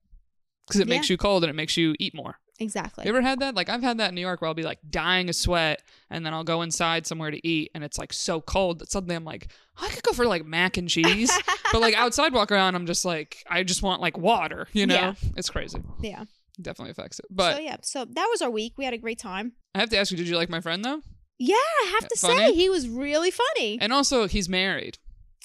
because 0.68 0.80
it 0.80 0.88
makes 0.88 1.10
you 1.10 1.18
cold 1.18 1.44
and 1.44 1.50
it 1.50 1.56
makes 1.56 1.76
you 1.76 1.96
eat 2.00 2.14
more. 2.14 2.38
Exactly. 2.62 3.06
You 3.06 3.10
ever 3.10 3.22
had 3.22 3.40
that? 3.40 3.56
Like, 3.56 3.70
I've 3.70 3.82
had 3.82 3.98
that 3.98 4.10
in 4.10 4.16
New 4.16 4.22
York 4.22 4.42
where 4.42 4.48
I'll 4.48 4.54
be 4.54 4.64
like 4.64 4.80
dying 4.90 5.30
of 5.30 5.36
sweat 5.36 5.82
and 6.10 6.26
then 6.26 6.34
I'll 6.34 6.44
go 6.44 6.62
inside 6.62 7.08
somewhere 7.08 7.32
to 7.32 7.48
eat 7.48 7.72
and 7.74 7.84
it's 7.84 7.98
like 7.98 8.14
so 8.14 8.40
cold 8.40 8.80
that 8.80 8.92
suddenly 8.92 9.16
I'm 9.16 9.26
like, 9.26 9.52
I 9.82 9.90
could 9.90 10.04
go 10.04 10.14
for 10.14 10.26
like 10.26 10.46
mac 10.46 10.78
and 10.78 10.88
cheese. 10.88 11.32
but 11.72 11.82
like 11.82 11.96
outside 11.98 12.34
walk 12.34 12.52
around, 12.52 12.76
I'm 12.76 12.86
just 12.86 13.04
like, 13.04 13.44
I 13.50 13.64
just 13.64 13.82
want 13.84 14.02
like 14.02 14.18
water, 14.18 14.68
you 14.74 14.86
know? 14.86 14.96
Yeah. 14.96 15.14
It's 15.36 15.50
crazy. 15.50 15.82
yeah. 16.02 16.26
Definitely 16.62 16.92
affects 16.92 17.18
it. 17.20 17.26
But 17.32 17.56
so 17.56 17.62
yeah, 17.62 17.78
so 17.82 18.06
that 18.06 18.28
was 18.30 18.42
our 18.42 18.50
week. 18.52 18.74
We 18.78 18.86
had 18.86 18.94
a 18.94 18.98
great 18.98 19.18
time. 19.18 19.54
I 19.74 19.80
have 19.80 19.90
to 19.90 19.98
ask 19.98 20.12
you, 20.12 20.18
did 20.18 20.28
you 20.28 20.36
like 20.36 20.50
my 20.50 20.60
friend 20.62 20.86
though? 20.86 21.02
Yeah, 21.40 21.56
I 21.56 21.98
have 22.00 22.08
to 22.10 22.18
say 22.18 22.54
he 22.54 22.70
was 22.70 22.88
really 22.88 23.32
funny. 23.32 23.80
And 23.82 23.92
also, 23.92 24.28
he's 24.28 24.48
married. 24.48 25.00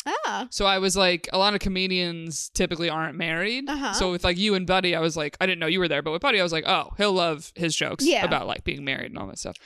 Ah. 0.05 0.47
So 0.51 0.67
I 0.67 0.79
was 0.79 0.97
like, 0.97 1.29
a 1.33 1.39
lot 1.39 1.55
of 1.55 1.61
comedians 1.61 2.51
typically 2.55 2.89
aren't 2.91 3.17
married. 3.17 3.69
Uh-huh. 3.69 3.93
So 3.95 4.11
with 4.13 4.25
like 4.25 4.37
you 4.37 4.55
and 4.55 4.67
Buddy, 4.67 4.95
I 4.95 5.01
was 5.01 5.17
like, 5.17 5.37
I 5.41 5.47
didn't 5.47 5.59
know 5.61 5.67
you 5.67 5.79
were 5.81 5.89
there, 5.89 6.03
but 6.03 6.11
with 6.13 6.23
Buddy, 6.23 6.39
I 6.41 6.43
was 6.43 6.53
like, 6.53 6.65
oh, 6.67 6.93
he'll 6.97 7.13
love 7.13 7.53
his 7.55 7.75
jokes 7.75 8.05
Yeah. 8.07 8.25
about 8.25 8.47
like 8.47 8.65
being 8.65 8.85
married 8.85 9.11
and 9.11 9.19
all 9.19 9.27
that 9.29 9.39
stuff. 9.39 9.57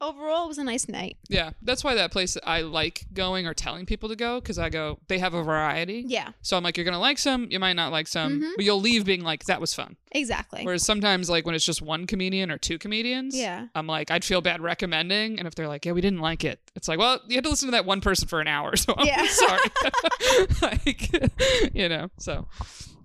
Overall, 0.00 0.44
it 0.44 0.48
was 0.48 0.58
a 0.58 0.64
nice 0.64 0.86
night. 0.88 1.16
Yeah, 1.28 1.50
that's 1.60 1.82
why 1.82 1.96
that 1.96 2.12
place 2.12 2.36
I 2.46 2.60
like 2.60 3.04
going 3.12 3.48
or 3.48 3.54
telling 3.54 3.84
people 3.84 4.08
to 4.10 4.14
go 4.16 4.40
because 4.40 4.56
I 4.56 4.68
go, 4.68 5.00
they 5.08 5.18
have 5.18 5.34
a 5.34 5.42
variety. 5.42 6.04
Yeah, 6.06 6.28
So 6.40 6.56
I'm 6.56 6.62
like, 6.62 6.76
you're 6.76 6.84
gonna 6.84 7.00
like 7.00 7.18
some, 7.18 7.48
you 7.50 7.58
might 7.58 7.72
not 7.72 7.90
like 7.90 8.06
some, 8.06 8.40
Mhm. 8.40 8.50
but 8.54 8.64
you'll 8.64 8.80
leave 8.80 9.04
being 9.04 9.22
like, 9.24 9.44
that 9.46 9.60
was 9.60 9.74
fun. 9.74 9.96
exactly. 10.12 10.64
Whereas 10.64 10.84
sometimes, 10.84 11.28
like 11.28 11.44
when 11.44 11.54
it's 11.54 11.64
just 11.66 11.82
one 11.82 12.06
comedian 12.06 12.50
or 12.50 12.56
two 12.58 12.78
comedians, 12.78 13.36
Yeah. 13.36 13.66
I'm 13.74 13.86
like, 13.88 14.10
I'd 14.10 14.24
feel 14.24 14.40
bad 14.40 14.60
recommending, 14.62 15.38
and 15.38 15.46
if 15.48 15.54
they're 15.56 15.68
like, 15.68 15.84
yeah, 15.84 15.92
we 15.92 16.00
didn't 16.00 16.20
like 16.20 16.44
it, 16.44 16.60
it's 16.76 16.86
like, 16.88 16.98
well, 17.00 17.20
you 17.26 17.34
had 17.34 17.44
to 17.44 17.50
listen 17.50 17.66
to 17.66 17.72
that 17.72 17.84
one 17.84 18.00
person 18.00 18.26
for 18.28 18.40
an 18.40 18.46
hour, 18.48 18.76
so 18.76 18.94
I'm 18.96 19.04
Yeah. 19.06 19.26
sorry. 19.26 19.60
like, 20.62 21.74
you 21.74 21.88
know, 21.88 22.08
so, 22.18 22.46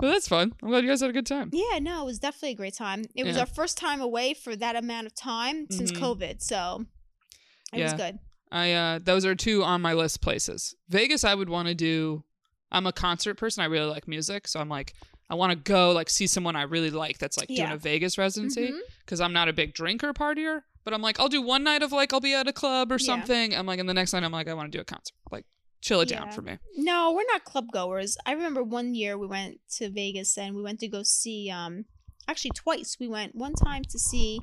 but 0.04 0.12
that's 0.12 0.28
fun. 0.28 0.54
I'm 0.62 0.68
glad 0.68 0.84
you 0.84 0.90
guys 0.90 1.00
had 1.00 1.10
a 1.10 1.14
good 1.14 1.26
time. 1.26 1.50
Yeah, 1.54 1.80
no, 1.80 2.02
it 2.02 2.06
was 2.06 2.20
definitely 2.20 2.50
a 2.52 2.56
great 2.56 2.74
time. 2.74 3.06
It 3.16 3.24
was 3.26 3.36
Yeah. 3.38 3.42
our 3.44 3.46
first 3.46 3.78
time 3.78 4.02
away 4.02 4.34
for 4.34 4.54
that 4.58 4.76
amount 4.76 5.08
of 5.08 5.16
time 5.16 5.68
since 5.72 5.94
Mhm. 5.94 5.98
COVID, 6.00 6.42
so 6.42 6.86
it 7.72 7.82
was 7.82 7.92
Yeah. 7.94 7.98
good. 7.98 8.20
I 8.52 8.74
uh, 8.74 9.00
those 9.02 9.24
are 9.26 9.34
two 9.34 9.64
on 9.64 9.82
my 9.82 9.94
list 9.94 10.20
places. 10.22 10.76
Vegas, 10.90 11.24
I 11.24 11.34
would 11.36 11.48
want 11.48 11.70
to 11.70 11.74
do. 11.74 12.24
I'm 12.70 12.86
a 12.86 12.92
concert 12.92 13.36
person. 13.36 13.64
I 13.64 13.68
really 13.68 13.90
like 13.90 14.06
music, 14.08 14.46
so 14.48 14.60
I'm 14.60 14.68
like, 14.68 14.94
I 15.30 15.36
want 15.36 15.52
to 15.52 15.56
go 15.56 15.92
like 15.94 16.10
see 16.10 16.28
someone 16.28 16.58
I 16.58 16.64
really 16.64 16.90
like 16.92 17.18
that's 17.18 17.38
like 17.38 17.48
doing 17.48 17.60
Yeah. 17.60 17.74
a 17.74 17.78
Vegas 17.78 18.18
residency 18.18 18.68
Mhm. 18.74 18.80
because 19.06 19.22
I'm 19.22 19.32
not 19.32 19.48
a 19.48 19.54
big 19.54 19.74
drinker 19.74 20.14
partier. 20.14 20.64
But 20.84 20.94
I'm 20.94 21.02
like, 21.02 21.18
I'll 21.18 21.30
do 21.30 21.42
one 21.42 21.64
night 21.64 21.82
of 21.82 21.94
like 21.94 22.12
I'll 22.12 22.20
be 22.20 22.34
at 22.34 22.46
a 22.50 22.52
club 22.52 22.92
or 22.92 22.96
Yeah. 22.96 23.06
something. 23.06 23.56
I'm 23.56 23.66
like, 23.66 23.80
and 23.80 23.88
the 23.88 23.94
next 23.94 24.12
night 24.12 24.24
I'm 24.26 24.34
like, 24.34 24.50
I 24.50 24.54
want 24.54 24.70
to 24.70 24.78
do 24.78 24.82
a 24.82 24.86
concert. 24.86 25.16
Like, 25.32 25.46
chill 25.84 26.02
it 26.02 26.08
down 26.10 26.32
for 26.32 26.42
me. 26.42 26.58
No, 26.78 27.12
we're 27.12 27.26
not 27.32 27.44
club 27.44 27.66
goers. 27.72 28.18
I 28.26 28.32
remember 28.32 28.64
one 28.64 28.96
year 28.96 29.18
we 29.18 29.28
went 29.28 29.60
to 29.78 29.90
Vegas 29.90 30.38
and 30.38 30.56
we 30.56 30.62
went 30.64 30.80
to 30.80 30.88
go 30.88 31.04
see 31.04 31.52
um 31.52 31.86
actually 32.28 32.52
twice. 32.56 32.98
We 33.00 33.08
went 33.08 33.36
one 33.36 33.54
time 33.54 33.84
to 33.90 34.00
see 34.00 34.40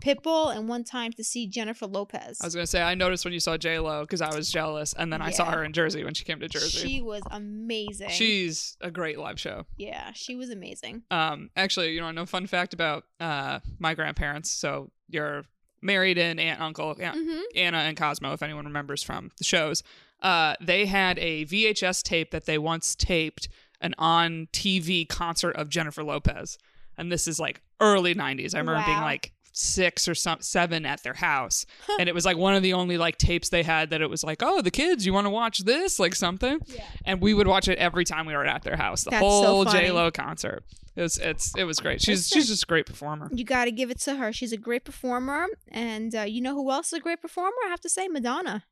Pitbull 0.00 0.54
and 0.56 0.68
one 0.68 0.84
time 0.84 1.10
to 1.12 1.24
see 1.24 1.48
Jennifer 1.48 1.86
Lopez. 1.86 2.38
I 2.40 2.46
was 2.46 2.54
gonna 2.54 2.66
say 2.68 2.80
I 2.80 2.94
noticed 2.94 3.24
when 3.24 3.34
you 3.34 3.40
saw 3.40 3.56
J 3.56 3.80
Lo 3.80 4.02
because 4.02 4.20
I 4.22 4.34
was 4.34 4.50
jealous, 4.50 4.92
and 4.92 5.12
then 5.12 5.20
I 5.20 5.30
saw 5.30 5.50
her 5.50 5.64
in 5.64 5.72
Jersey 5.72 6.04
when 6.04 6.14
she 6.14 6.24
came 6.24 6.38
to 6.40 6.48
Jersey. 6.48 6.86
She 6.88 7.02
was 7.02 7.22
amazing. 7.30 8.10
She's 8.10 8.76
a 8.80 8.90
great 8.90 9.18
live 9.18 9.40
show. 9.40 9.66
yeah, 9.76 10.12
she 10.14 10.36
was 10.36 10.50
amazing. 10.50 11.02
Um, 11.10 11.50
actually, 11.56 11.92
you 11.94 12.00
know, 12.00 12.10
no 12.12 12.26
fun 12.26 12.46
fact 12.46 12.74
about 12.74 13.04
uh 13.20 13.58
my 13.78 13.94
grandparents. 13.94 14.50
So 14.50 14.90
you're 15.08 15.44
married 15.82 16.16
in 16.18 16.38
aunt, 16.38 16.60
uncle, 16.60 16.96
Aunt 17.00 17.16
hmm 17.16 17.40
Anna 17.56 17.78
and 17.78 17.96
Cosmo, 17.96 18.32
if 18.32 18.42
anyone 18.42 18.64
remembers 18.66 19.02
from 19.02 19.30
the 19.38 19.44
shows. 19.44 19.82
Uh, 20.22 20.54
they 20.60 20.86
had 20.86 21.18
a 21.18 21.44
VHS 21.46 22.02
tape 22.02 22.30
that 22.32 22.46
they 22.46 22.58
once 22.58 22.94
taped 22.94 23.48
an 23.80 23.94
on 23.98 24.48
TV 24.52 25.08
concert 25.08 25.52
of 25.52 25.68
Jennifer 25.68 26.02
Lopez, 26.02 26.58
and 26.96 27.12
this 27.12 27.28
is 27.28 27.38
like 27.38 27.60
early 27.80 28.14
'90s. 28.14 28.54
I 28.54 28.58
remember 28.58 28.84
being 28.86 29.00
like 29.00 29.32
six 29.52 30.06
or 30.06 30.14
some, 30.14 30.40
seven 30.40 30.84
at 30.86 31.02
their 31.02 31.14
house, 31.14 31.66
and 31.98 32.08
it 32.08 32.14
was 32.14 32.24
like 32.24 32.36
one 32.36 32.54
of 32.54 32.62
the 32.62 32.72
only 32.72 32.98
like 32.98 33.18
tapes 33.18 33.48
they 33.48 33.62
had 33.62 33.90
that 33.90 34.00
it 34.00 34.10
was 34.10 34.22
like, 34.24 34.42
oh, 34.42 34.60
the 34.62 34.70
kids, 34.70 35.04
you 35.06 35.12
want 35.12 35.26
to 35.26 35.30
watch 35.30 35.60
this, 35.60 35.98
like 35.98 36.14
something, 36.14 36.58
Yeah. 36.66 36.84
and 37.04 37.20
we 37.20 37.34
would 37.34 37.46
watch 37.46 37.68
it 37.68 37.78
every 37.78 38.04
time 38.04 38.26
we 38.26 38.34
were 38.34 38.44
at 38.46 38.62
their 38.62 38.76
house. 38.76 39.04
The 39.04 39.10
That's 39.10 39.20
whole 39.22 39.64
funny. 39.64 39.78
J 39.86 39.90
Lo 39.92 40.10
concert. 40.10 40.64
It 40.96 41.02
was 41.02 41.16
it's 41.18 41.54
it 41.56 41.62
was 41.62 41.78
great. 41.78 42.02
She's 42.02 42.26
she's 42.26 42.48
just 42.48 42.64
a 42.64 42.66
great 42.66 42.86
performer. 42.86 43.28
You 43.32 43.44
got 43.44 43.66
to 43.66 43.70
give 43.70 43.88
it 43.92 44.00
to 44.00 44.16
her. 44.16 44.32
She's 44.32 44.52
a 44.52 44.56
great 44.56 44.84
performer. 44.84 45.46
And 45.70 46.12
uh, 46.12 46.22
you 46.22 46.40
know 46.40 46.54
who 46.54 46.68
else 46.72 46.88
is 46.88 46.94
a 46.94 47.00
great 47.00 47.22
performer? 47.22 47.54
I 47.64 47.68
have 47.68 47.80
to 47.82 47.88
say 47.88 48.08
Madonna. 48.08 48.64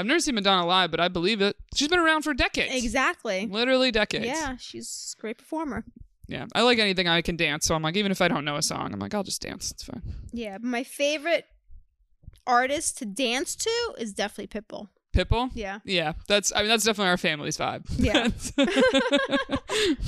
I've 0.00 0.06
never 0.06 0.20
seen 0.20 0.34
Madonna 0.34 0.66
live, 0.66 0.90
but 0.90 0.98
I 1.00 1.08
believe 1.08 1.40
it. 1.40 1.56
She's 1.74 1.88
been 1.88 1.98
around 1.98 2.22
for 2.22 2.34
decades. 2.34 2.74
Exactly. 2.74 3.46
Literally 3.46 3.90
decades. 3.90 4.26
Yeah, 4.26 4.56
she's 4.58 5.14
a 5.16 5.20
great 5.20 5.38
performer. 5.38 5.84
Yeah, 6.26 6.46
I 6.54 6.62
like 6.62 6.78
anything 6.78 7.08
I 7.08 7.22
can 7.22 7.36
dance. 7.36 7.66
So 7.66 7.74
I'm 7.74 7.82
like, 7.82 7.96
even 7.96 8.12
if 8.12 8.20
I 8.20 8.28
don't 8.28 8.44
know 8.44 8.56
a 8.56 8.62
song, 8.62 8.92
I'm 8.92 9.00
like, 9.00 9.14
I'll 9.14 9.22
just 9.22 9.42
dance. 9.42 9.70
It's 9.70 9.82
fine. 9.82 10.02
Yeah, 10.32 10.58
but 10.58 10.66
my 10.66 10.84
favorite 10.84 11.44
artist 12.46 12.98
to 12.98 13.04
dance 13.04 13.54
to 13.56 13.94
is 13.98 14.12
definitely 14.12 14.60
Pitbull. 14.60 14.88
Pitbull. 15.12 15.50
Yeah. 15.54 15.80
Yeah, 15.84 16.12
that's. 16.28 16.52
I 16.54 16.60
mean, 16.60 16.68
that's 16.68 16.84
definitely 16.84 17.10
our 17.10 17.16
family's 17.16 17.56
vibe. 17.56 17.84
Yeah. 17.98 18.28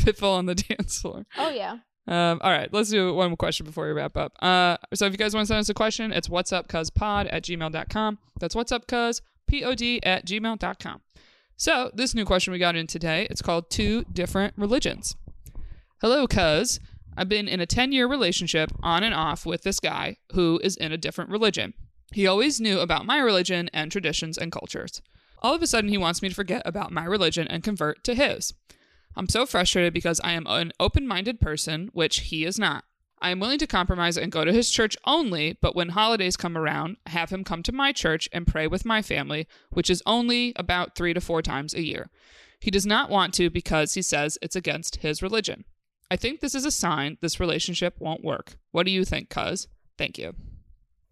Pitbull 0.05 0.37
on 0.39 0.47
the 0.47 0.55
dance 0.55 1.01
floor. 1.01 1.27
Oh 1.37 1.51
yeah. 1.51 1.79
Um, 2.07 2.41
all 2.43 2.51
right, 2.51 2.73
let's 2.73 2.91
do 2.91 3.15
one 3.15 3.31
more 3.31 3.37
question 3.37 3.65
before 3.65 3.87
we 3.87 3.93
wrap 3.93 4.17
up. 4.17 4.33
Uh, 4.43 4.77
so 4.93 5.07
if 5.07 5.13
you 5.13 5.19
guys 5.19 5.35
want 5.35 5.45
to 5.45 5.49
send 5.49 5.61
us 5.61 5.69
a 5.69 5.75
question, 5.75 6.13
it's 6.13 6.29
what's 6.29 6.53
up 6.53 6.67
cuz 6.67 6.91
pod 6.91 7.29
at 7.29 7.45
gmail.com. 7.45 8.19
That's 8.41 8.55
what's 8.57 8.73
up 8.73 8.87
cuz 8.89 9.23
pod 9.53 9.83
at 10.03 10.27
gmail.com. 10.27 11.01
So 11.57 11.91
this 11.95 12.15
new 12.15 12.25
question 12.25 12.53
we 12.53 12.59
got 12.59 12.77
in 12.77 12.87
today, 12.87 13.27
it's 13.31 13.43
called 13.43 13.71
two 13.71 14.05
different 14.13 14.55
religions. 14.57 15.17
Hello, 16.01 16.27
cuz. 16.27 16.81
I've 17.17 17.29
been 17.29 17.47
in 17.47 17.61
a 17.61 17.67
10 17.67 17.93
year 17.93 18.07
relationship 18.07 18.73
on 18.83 19.03
and 19.05 19.15
off 19.15 19.45
with 19.45 19.63
this 19.63 19.81
guy 19.81 20.17
who 20.33 20.59
is 20.65 20.77
in 20.77 20.93
a 20.93 20.97
different 20.97 21.31
religion. 21.31 21.75
He 22.13 22.27
always 22.27 22.61
knew 22.61 22.81
about 22.81 23.07
my 23.07 23.19
religion 23.19 23.71
and 23.73 23.93
traditions 23.93 24.39
and 24.39 24.51
cultures. 24.51 25.03
All 25.43 25.55
of 25.55 25.63
a 25.63 25.67
sudden, 25.67 25.91
he 25.91 25.99
wants 25.99 26.23
me 26.23 26.29
to 26.29 26.35
forget 26.35 26.63
about 26.65 26.93
my 26.93 27.05
religion 27.05 27.49
and 27.49 27.65
convert 27.65 28.05
to 28.05 28.15
his. 28.15 28.55
I'm 29.17 29.29
so 29.29 29.45
frustrated 29.45 29.93
because 29.93 30.21
I 30.25 30.33
am 30.33 30.47
an 30.47 30.73
open 30.81 31.07
minded 31.07 31.41
person, 31.41 31.91
which 31.93 32.21
he 32.21 32.45
is 32.45 32.59
not. 32.59 32.85
I 33.23 33.31
am 33.31 33.39
willing 33.39 33.61
to 33.61 33.69
compromise 33.69 34.19
and 34.19 34.33
go 34.33 34.45
to 34.45 34.53
his 34.53 34.69
church 34.69 34.97
only, 35.05 35.57
but 35.61 35.77
when 35.77 35.91
holidays 35.91 36.37
come 36.37 36.59
around, 36.59 36.97
have 37.07 37.31
him 37.31 37.45
come 37.45 37.63
to 37.63 37.73
my 37.73 37.93
church 37.93 38.29
and 38.33 38.47
pray 38.47 38.67
with 38.67 38.85
my 38.85 39.01
family, 39.01 39.47
which 39.71 39.89
is 39.89 40.03
only 40.05 40.53
about 40.57 40.97
three 40.97 41.15
to 41.15 41.21
four 41.21 41.41
times 41.41 41.73
a 41.73 41.83
year. 41.83 42.11
He 42.59 42.71
does 42.71 42.85
not 42.85 43.11
want 43.11 43.33
to 43.35 43.49
because 43.49 43.95
he 43.95 44.03
says 44.03 44.39
it's 44.43 44.57
against 44.57 44.97
his 44.97 45.23
religion. 45.23 45.65
I 46.11 46.17
think 46.17 46.41
this 46.41 46.55
is 46.55 46.65
a 46.65 46.71
sign 46.71 47.17
this 47.21 47.41
relationship 47.41 47.95
won't 48.01 48.25
work. 48.25 48.57
What 48.73 48.87
do 48.87 48.93
you 48.93 49.05
think, 49.05 49.31
cuz? 49.31 49.69
Thank 49.97 50.19
you. 50.19 50.35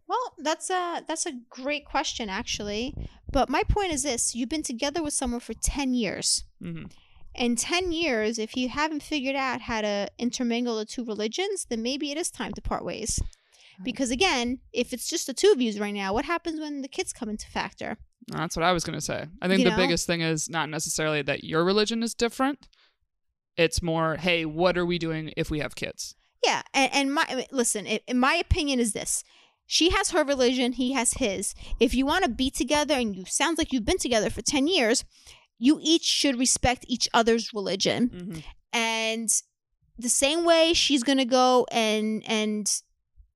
Well, 0.09 0.35
that's 0.39 0.69
a 0.69 1.05
that's 1.07 1.27
a 1.27 1.41
great 1.49 1.85
question 1.85 2.29
actually. 2.29 2.95
But 3.31 3.49
my 3.49 3.63
point 3.63 3.93
is 3.93 4.03
this: 4.03 4.35
you've 4.35 4.49
been 4.49 4.65
together 4.65 5.03
with 5.03 5.15
someone 5.15 5.41
for 5.41 5.55
ten 5.55 5.95
years. 5.95 6.45
hmm 6.61 6.87
In 7.35 7.57
ten 7.57 7.93
years, 7.93 8.39
if 8.39 8.57
you 8.57 8.69
haven't 8.69 9.03
figured 9.03 9.37
out 9.37 9.63
how 9.63 9.81
to 9.83 10.09
intermingle 10.19 10.77
the 10.77 10.85
two 10.85 11.05
religions, 11.05 11.67
then 11.69 11.83
maybe 11.83 12.11
it 12.11 12.19
is 12.19 12.31
time 12.31 12.53
to 12.55 12.61
part 12.61 12.85
ways. 12.85 13.21
Because 13.83 14.11
again, 14.11 14.59
if 14.73 14.93
it's 14.93 15.09
just 15.09 15.27
the 15.27 15.33
two 15.33 15.53
of 15.53 15.61
you 15.61 15.81
right 15.81 15.95
now, 15.95 16.13
what 16.13 16.27
happens 16.27 16.61
when 16.61 16.83
the 16.83 16.89
kids 16.89 17.13
come 17.13 17.29
into 17.29 17.47
factor? 17.47 17.97
That's 18.29 18.57
what 18.57 18.65
I 18.65 18.73
was 18.73 18.85
going 18.85 18.99
to 18.99 19.05
say. 19.05 19.27
I 19.41 19.49
think 19.49 19.61
You 19.61 19.65
the 19.65 19.71
know? 19.71 19.77
biggest 19.77 20.07
thing 20.07 20.21
is 20.21 20.51
not 20.51 20.69
necessarily 20.69 21.23
that 21.23 21.45
your 21.45 21.65
religion 21.65 22.03
is 22.03 22.15
different. 22.15 22.69
It's 23.57 23.83
more, 23.83 24.17
hey, 24.17 24.45
what 24.45 24.77
are 24.77 24.85
we 24.85 24.99
doing 24.99 25.33
if 25.37 25.51
we 25.51 25.61
have 25.61 25.75
kids? 25.75 26.15
Yeah, 26.45 26.63
and, 26.73 26.91
and 26.95 27.15
my 27.15 27.47
listen, 27.51 27.87
i 27.87 28.01
in 28.07 28.19
my 28.19 28.35
opinion 28.35 28.81
is 28.81 28.93
this: 28.93 29.25
she 29.67 29.91
has 29.91 30.11
her 30.11 30.25
religion, 30.25 30.73
he 30.73 30.93
has 30.93 31.15
his. 31.15 31.55
If 31.79 31.95
you 31.95 32.07
want 32.07 32.25
to 32.25 32.31
be 32.31 32.51
together, 32.51 32.95
and 32.95 33.15
you 33.15 33.25
sounds 33.27 33.59
like 33.59 33.73
you've 33.73 33.85
been 33.85 33.99
together 33.99 34.31
for 34.31 34.41
ten 34.41 34.67
years, 34.67 35.05
you 35.61 35.79
each 35.83 36.03
should 36.21 36.37
respect 36.39 36.85
each 36.89 37.07
other's 37.15 37.53
religion, 37.55 38.09
Mm-hmm. 38.09 38.39
and 38.73 39.29
the 39.99 40.09
same 40.09 40.45
way 40.45 40.73
she's 40.75 41.03
gonna 41.05 41.25
go 41.43 41.67
and 41.71 42.23
and 42.27 42.65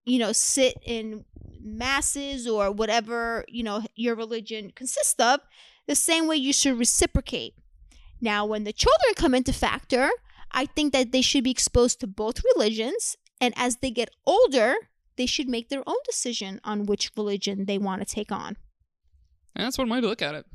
you 0.05 0.19
know 0.19 0.33
sit 0.33 0.75
in 0.85 1.25
masses 1.63 2.47
or 2.49 2.71
whatever 2.73 3.45
you 3.49 3.63
know 3.63 3.83
your 3.95 4.15
religion 4.17 4.73
consists 4.75 5.21
of, 5.21 5.41
the 5.87 5.95
same 5.95 6.27
way 6.27 6.37
you 6.37 6.53
should 6.53 6.79
reciprocate. 6.79 7.55
Now, 8.21 8.47
when 8.47 8.65
the 8.65 8.73
children 8.73 9.13
come 9.17 9.35
into 9.35 9.53
factor, 9.53 10.09
I 10.51 10.65
think 10.67 10.93
that 10.95 11.13
they 11.13 11.21
should 11.23 11.45
be 11.45 11.51
exposed 11.51 12.01
to 12.01 12.07
both 12.07 12.43
religions, 12.55 13.17
and 13.41 13.53
as 13.57 13.77
they 13.83 13.91
get 13.91 14.09
older, 14.27 14.75
they 15.17 15.27
should 15.27 15.49
make 15.49 15.69
their 15.69 15.83
own 15.87 16.01
decision 16.07 16.61
on 16.65 16.87
which 16.87 17.11
religion 17.17 17.67
they 17.67 17.77
want 17.79 18.01
to 18.01 18.15
take 18.15 18.33
on. 18.33 18.57
And 19.55 19.65
that's 19.67 19.77
one 19.79 19.89
way 19.91 20.01
to 20.01 20.07
look 20.09 20.23
at 20.23 20.35
it. 20.35 20.47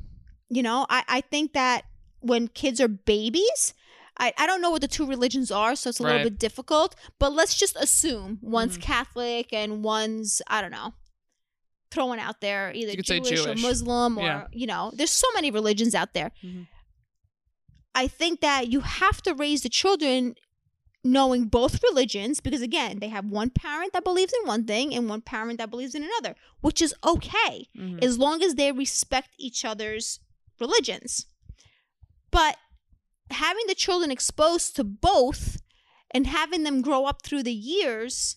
You 0.50 0.62
know, 0.62 0.84
I, 0.90 1.04
I 1.08 1.20
think 1.20 1.52
that 1.52 1.84
when 2.20 2.48
kids 2.48 2.80
are 2.80 2.88
babies, 2.88 3.72
I, 4.18 4.32
I 4.36 4.46
don't 4.46 4.60
know 4.60 4.70
what 4.70 4.80
the 4.82 4.88
two 4.88 5.06
religions 5.06 5.50
are, 5.50 5.74
so 5.76 5.88
it's 5.90 6.00
a 6.00 6.02
Right. 6.02 6.10
little 6.16 6.30
bit 6.30 6.38
difficult, 6.38 6.94
but 7.18 7.32
let's 7.32 7.56
just 7.56 7.76
assume 7.76 8.38
one's 8.42 8.76
Mhm. 8.76 8.82
Catholic 8.82 9.52
and 9.52 9.82
one's, 9.84 10.42
I 10.48 10.60
don't 10.60 10.72
know, 10.72 10.92
throwing 11.90 12.20
out 12.20 12.40
there 12.40 12.72
either 12.74 12.92
say 13.04 13.20
Jewish, 13.20 13.46
or 13.46 13.54
Muslim 13.54 14.18
or, 14.18 14.22
Yeah. 14.22 14.46
you 14.52 14.66
know, 14.66 14.92
there's 14.94 15.10
so 15.10 15.26
many 15.34 15.50
religions 15.50 15.94
out 15.94 16.12
there. 16.14 16.32
Mhm. 16.42 16.66
I 17.94 18.06
think 18.08 18.40
that 18.40 18.68
you 18.68 18.80
have 18.80 19.22
to 19.22 19.34
raise 19.34 19.62
the 19.62 19.68
children 19.68 20.34
knowing 21.02 21.46
both 21.46 21.82
religions 21.82 22.40
because 22.40 22.60
again, 22.60 22.98
they 22.98 23.08
have 23.08 23.24
one 23.24 23.50
parent 23.50 23.92
that 23.94 24.04
believes 24.04 24.32
in 24.42 24.46
one 24.46 24.64
thing 24.66 24.94
and 24.94 25.08
one 25.08 25.22
parent 25.22 25.58
that 25.58 25.70
believes 25.70 25.94
in 25.94 26.04
another, 26.04 26.36
which 26.60 26.82
is 26.82 26.94
okay 27.04 27.68
Mhm. 27.76 28.04
as 28.04 28.18
long 28.18 28.42
as 28.42 28.54
they 28.56 28.70
respect 28.70 29.30
each 29.38 29.64
other's 29.64 30.20
religions. 30.60 31.26
But 32.30 32.56
having 33.30 33.64
the 33.68 33.74
children 33.74 34.10
exposed 34.10 34.76
to 34.76 34.84
both 34.84 35.58
and 36.12 36.26
having 36.26 36.64
them 36.64 36.82
grow 36.82 37.04
up 37.06 37.22
through 37.22 37.42
the 37.44 37.52
years 37.52 38.36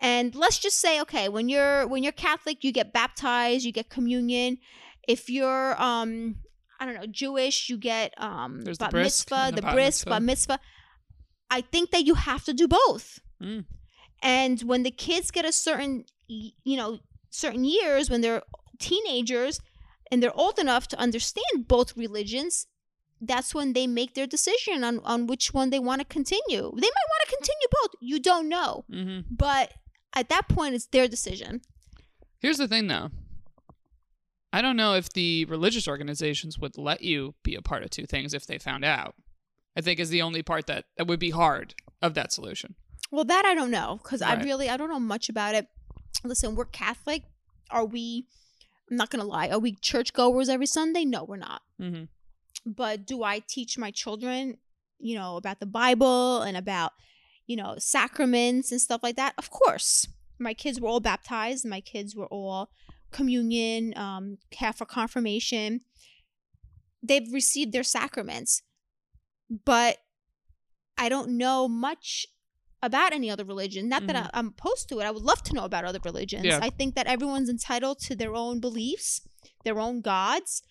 and 0.00 0.34
let's 0.34 0.58
just 0.58 0.78
say 0.80 1.00
okay 1.00 1.28
when 1.28 1.48
you're 1.48 1.86
when 1.86 2.02
you're 2.02 2.10
catholic 2.12 2.64
you 2.64 2.72
get 2.72 2.92
baptized 2.92 3.64
you 3.64 3.70
get 3.70 3.88
communion 3.90 4.56
if 5.06 5.28
you're 5.28 5.80
um 5.80 6.36
i 6.80 6.86
don't 6.86 6.94
know 6.94 7.06
jewish 7.06 7.68
you 7.68 7.76
get 7.76 8.12
um 8.16 8.62
There's 8.62 8.78
the 8.78 8.86
bat 8.86 8.90
bris 8.92 9.04
mitzvah 9.04 9.50
the 9.50 9.56
the 9.56 9.62
bat 9.62 9.74
bris 9.74 9.86
mitzvah. 9.86 10.10
bat 10.10 10.22
mitzvah 10.22 10.60
i 11.50 11.60
think 11.60 11.90
that 11.90 12.04
you 12.06 12.14
have 12.14 12.44
to 12.44 12.52
do 12.54 12.66
both 12.68 13.20
Mm. 13.42 13.66
and 14.22 14.62
when 14.62 14.84
the 14.84 14.90
kids 14.90 15.30
get 15.30 15.44
a 15.44 15.52
certain 15.52 16.04
you 16.28 16.76
know 16.76 17.00
certain 17.30 17.64
years 17.64 18.08
when 18.08 18.20
they're 18.22 18.42
teenagers 18.78 19.60
and 20.14 20.22
they're 20.22 20.38
old 20.38 20.58
enough 20.58 20.86
to 20.88 20.98
understand 21.06 21.66
both 21.66 21.96
religions 21.96 22.66
that's 23.20 23.54
when 23.54 23.72
they 23.72 23.86
make 23.86 24.14
their 24.14 24.26
decision 24.26 24.84
on, 24.84 25.00
on 25.04 25.26
which 25.26 25.52
one 25.54 25.70
they 25.70 25.78
want 25.78 26.00
to 26.00 26.04
continue 26.18 26.62
they 26.84 26.90
might 26.96 27.10
want 27.12 27.22
to 27.24 27.34
continue 27.36 27.68
both 27.78 27.92
you 28.00 28.20
don't 28.20 28.48
know 28.48 28.84
hmm 28.90 29.20
but 29.30 29.72
at 30.14 30.28
that 30.28 30.46
point 30.48 30.74
it's 30.74 30.86
their 30.86 31.08
decision 31.08 31.60
Here's 32.40 32.58
the 32.58 32.68
thing, 32.68 32.88
though. 32.88 33.08
I 34.52 34.60
don't 34.60 34.76
know 34.76 34.94
if 34.94 35.10
the 35.14 35.46
religious 35.46 35.88
organizations 35.88 36.58
would 36.58 36.76
let 36.76 37.00
you 37.00 37.34
be 37.42 37.54
a 37.54 37.62
part 37.62 37.82
of 37.82 37.88
two 37.90 38.04
things 38.04 38.34
if 38.34 38.46
they 38.46 38.58
found 38.58 38.84
out. 38.84 39.14
I 39.76 39.80
think 39.80 39.98
is 39.98 40.10
the 40.10 40.20
only 40.22 40.42
part 40.42 40.66
that, 40.66 40.84
that 40.98 41.06
would 41.06 41.18
be 41.18 41.30
hard 41.30 41.74
of 42.02 42.12
that 42.14 42.32
solution. 42.32 42.74
well 43.10 43.24
that 43.24 43.46
i 43.46 43.54
don't 43.54 43.70
know 43.70 43.98
because 44.02 44.20
i 44.20 44.34
really 44.42 44.68
i 44.68 44.76
don't 44.76 44.90
know 44.90 45.00
much 45.00 45.30
about 45.30 45.54
it 45.54 45.66
listen 46.22 46.54
we're 46.54 46.66
catholic 46.66 47.22
are 47.70 47.86
we 47.86 48.26
i'm 48.90 48.96
not 48.96 49.10
gonna 49.10 49.24
lie 49.24 49.48
are 49.48 49.58
we 49.58 49.74
churchgoers 49.80 50.48
every 50.48 50.66
sunday 50.66 51.04
no 51.04 51.24
we're 51.24 51.36
not 51.36 51.62
Mm-hmm. 51.80 52.04
but 52.64 53.04
do 53.06 53.22
I 53.22 53.40
teach 53.40 53.76
my 53.76 53.90
children, 53.90 54.58
you 54.98 55.16
know, 55.16 55.36
about 55.36 55.58
the 55.60 55.66
Bible 55.66 56.40
and 56.42 56.56
about, 56.56 56.92
you 57.46 57.56
know, 57.56 57.74
sacraments 57.78 58.70
and 58.72 58.80
stuff 58.80 59.02
like 59.02 59.16
that? 59.16 59.34
Of 59.36 59.50
course. 59.50 60.06
My 60.38 60.54
kids 60.54 60.80
were 60.80 60.88
all 60.88 61.00
baptized. 61.00 61.66
My 61.66 61.80
kids 61.80 62.14
were 62.16 62.26
all 62.28 62.70
communion, 63.10 63.92
um, 63.98 64.38
half 64.56 64.78
for 64.78 64.86
confirmation. 64.86 65.80
they've 67.02 67.30
received 67.32 67.72
their 67.72 67.82
sacraments, 67.82 68.62
but 69.64 69.98
I 70.96 71.08
don't 71.08 71.36
know 71.36 71.68
much 71.68 72.26
about 72.86 73.12
any 73.12 73.30
other 73.30 73.44
religion. 73.44 73.88
Not 73.88 74.06
that 74.06 74.16
Mhm. 74.16 74.26
I, 74.26 74.38
I'm 74.38 74.48
opposed 74.48 74.88
to 74.90 75.00
it. 75.00 75.04
I 75.04 75.10
would 75.10 75.22
love 75.22 75.42
to 75.44 75.54
know 75.54 75.64
about 75.64 75.84
other 75.84 76.00
religions. 76.04 76.44
Yeah. 76.44 76.60
I 76.62 76.70
think 76.70 76.94
that 76.94 77.06
everyone's 77.06 77.48
entitled 77.48 77.98
to 78.00 78.14
their 78.16 78.34
own 78.34 78.60
beliefs, 78.60 79.20
their 79.64 79.78
own 79.80 80.00
gods. 80.00 80.62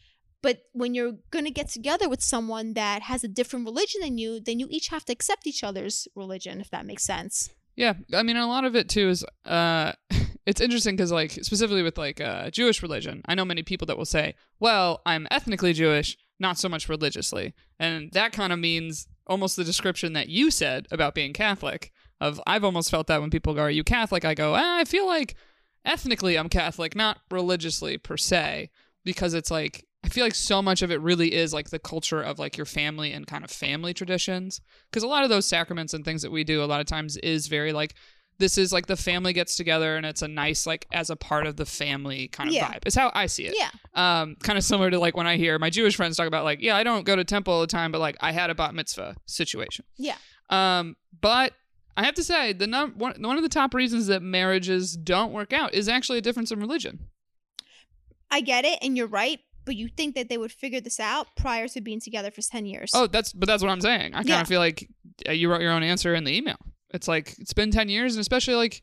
But 0.42 0.64
when 0.74 0.94
you're 0.94 1.14
going 1.32 1.46
to 1.46 1.52
get 1.52 1.70
together 1.70 2.10
with 2.10 2.22
someone 2.22 2.74
that 2.74 3.04
has 3.04 3.24
a 3.24 3.30
different 3.30 3.66
religion 3.66 4.02
than 4.02 4.18
you, 4.18 4.42
then 4.42 4.60
you 4.60 4.68
each 4.70 4.90
have 4.90 5.06
to 5.06 5.14
accept 5.14 5.48
each 5.48 5.64
other's 5.64 6.08
religion, 6.16 6.60
if 6.60 6.70
that 6.72 6.86
makes 6.86 7.04
sense. 7.06 7.50
Yeah, 7.78 7.94
I 8.14 8.24
mean, 8.24 8.36
a 8.36 8.46
lot 8.46 8.66
of 8.66 8.76
it 8.76 8.90
too 8.90 9.08
is 9.10 9.26
uh, 9.46 9.94
it's 10.46 10.60
interesting 10.60 10.96
because, 10.98 11.14
like, 11.14 11.32
specifically 11.32 11.82
with 11.82 11.98
like 11.98 12.20
uh, 12.20 12.50
Jewish 12.52 12.82
religion, 12.84 13.22
I 13.26 13.36
know 13.36 13.46
many 13.46 13.64
people 13.64 13.86
that 13.88 13.98
will 13.98 14.06
say, 14.06 14.36
"Well, 14.60 15.02
I'm 15.06 15.28
ethnically 15.32 15.72
Jewish, 15.72 16.18
not 16.40 16.60
so 16.60 16.68
much 16.68 16.90
religiously," 16.90 17.54
and 17.80 18.12
that 18.12 18.34
kind 18.34 18.52
of 18.52 18.60
means 18.60 19.08
almost 19.26 19.56
the 19.56 19.64
description 19.64 20.12
that 20.14 20.28
you 20.28 20.52
said 20.52 20.88
about 20.92 21.16
being 21.16 21.32
Catholic. 21.32 21.93
Of 22.24 22.42
I've 22.48 22.64
almost 22.64 22.90
felt 22.90 23.08
that 23.08 23.20
when 23.22 23.30
people 23.30 23.54
go, 23.54 23.62
"Are 23.62 23.70
you 23.72 23.84
Catholic?" 23.84 24.24
I 24.26 24.34
go, 24.34 24.54
ah, 24.56 24.78
"I 24.80 24.86
feel 24.86 25.06
like 25.06 25.36
ethnically 25.86 26.38
I'm 26.38 26.50
Catholic, 26.50 26.96
not 26.96 27.20
religiously 27.30 27.98
per 27.98 28.18
se," 28.18 28.70
because 29.04 29.34
it's 29.34 29.52
like 29.52 29.86
I 30.06 30.10
feel 30.10 30.24
like 30.26 30.36
so 30.36 30.62
much 30.62 30.82
of 30.82 30.92
it 30.92 31.00
really 31.02 31.34
is 31.34 31.54
like 31.54 31.70
the 31.70 31.80
culture 31.80 32.22
of 32.22 32.38
like 32.40 32.58
your 32.58 32.66
family 32.66 33.14
and 33.14 33.26
kind 33.26 33.44
of 33.44 33.50
family 33.52 33.94
traditions. 33.94 34.60
Because 34.90 35.04
a 35.04 35.08
lot 35.08 35.24
of 35.24 35.30
those 35.30 35.46
sacraments 35.46 35.94
and 35.94 36.04
things 36.04 36.22
that 36.24 36.32
we 36.32 36.44
do 36.44 36.62
a 36.64 36.66
lot 36.66 36.82
of 36.82 36.88
times 36.88 37.16
is 37.18 37.48
very 37.48 37.72
like 37.74 37.96
this 38.40 38.58
is 38.58 38.74
like 38.74 38.88
the 38.88 38.98
family 38.98 39.32
gets 39.32 39.56
together 39.56 39.96
and 39.96 40.06
it's 40.06 40.22
a 40.22 40.28
nice 40.28 40.66
like 40.66 40.88
as 40.92 41.10
a 41.10 41.16
part 41.16 41.46
of 41.48 41.56
the 41.56 41.66
family 41.66 42.28
kind 42.30 42.50
of 42.50 42.54
Yeah. 42.56 42.68
vibe. 42.74 42.80
It's 42.86 42.96
how 42.96 43.12
I 43.14 43.28
see 43.28 43.46
it. 43.46 43.56
Yeah. 43.58 43.70
Um, 43.94 44.36
kind 44.44 44.58
of 44.58 44.64
similar 44.66 44.90
to 44.92 45.00
like 45.00 45.16
when 45.16 45.28
I 45.28 45.38
hear 45.38 45.58
my 45.60 45.70
Jewish 45.70 45.96
friends 45.96 46.18
talk 46.18 46.28
about 46.28 46.44
like, 46.44 46.60
yeah, 46.62 46.76
I 46.76 46.84
don't 46.84 47.06
go 47.06 47.16
to 47.16 47.24
temple 47.24 47.54
all 47.54 47.62
the 47.62 47.68
time, 47.68 47.92
but 47.92 48.00
like 48.02 48.18
I 48.22 48.32
had 48.32 48.50
a 48.50 48.56
bat 48.56 48.74
mitzvah 48.74 49.16
situation. 49.28 49.86
Yeah. 49.98 50.16
Um, 50.50 50.96
but 51.22 51.54
I 51.96 52.04
have 52.06 52.16
to 52.16 52.24
say 52.24 52.54
the 52.54 52.68
num- 52.68 52.94
one, 52.98 53.22
one 53.22 53.38
of 53.38 53.44
the 53.44 53.50
top 53.50 53.74
reasons 53.74 54.08
that 54.08 54.22
marriages 54.22 54.96
don't 54.98 55.32
work 55.32 55.54
out 55.54 55.74
is 55.74 55.88
actually 55.88 56.18
a 56.18 56.22
difference 56.22 56.52
in 56.52 56.60
religion. 56.60 57.08
I 58.32 58.42
get 58.42 58.66
it, 58.66 58.80
and 58.82 58.98
you're 58.98 59.08
right. 59.08 59.40
But 59.66 59.76
you 59.78 59.88
think 59.88 60.16
that 60.16 60.28
they 60.28 60.38
would 60.38 60.52
figure 60.52 60.82
this 60.82 61.00
out 61.00 61.28
prior 61.38 61.70
to 61.70 61.80
being 61.80 62.02
together 62.02 62.32
for 62.32 62.42
10 62.42 62.66
years. 62.66 62.92
Oh, 62.94 63.08
that's 63.08 63.32
but 63.32 63.48
that's 63.48 63.64
what 63.64 63.70
I'm 63.72 63.80
saying. 63.80 64.14
I 64.14 64.18
kind 64.18 64.30
of 64.32 64.40
Yeah. 64.40 64.44
feel 64.44 64.60
like 64.60 64.90
uh, 65.26 65.32
you 65.32 65.50
wrote 65.50 65.62
your 65.62 65.72
own 65.72 65.84
answer 65.84 66.14
in 66.16 66.26
the 66.26 66.36
email. 66.36 66.58
It's 66.94 67.08
like 67.08 67.34
it's 67.40 67.54
been 67.54 67.72
10 67.72 67.88
years 67.88 68.14
and 68.16 68.20
especially 68.22 68.56
like 68.56 68.82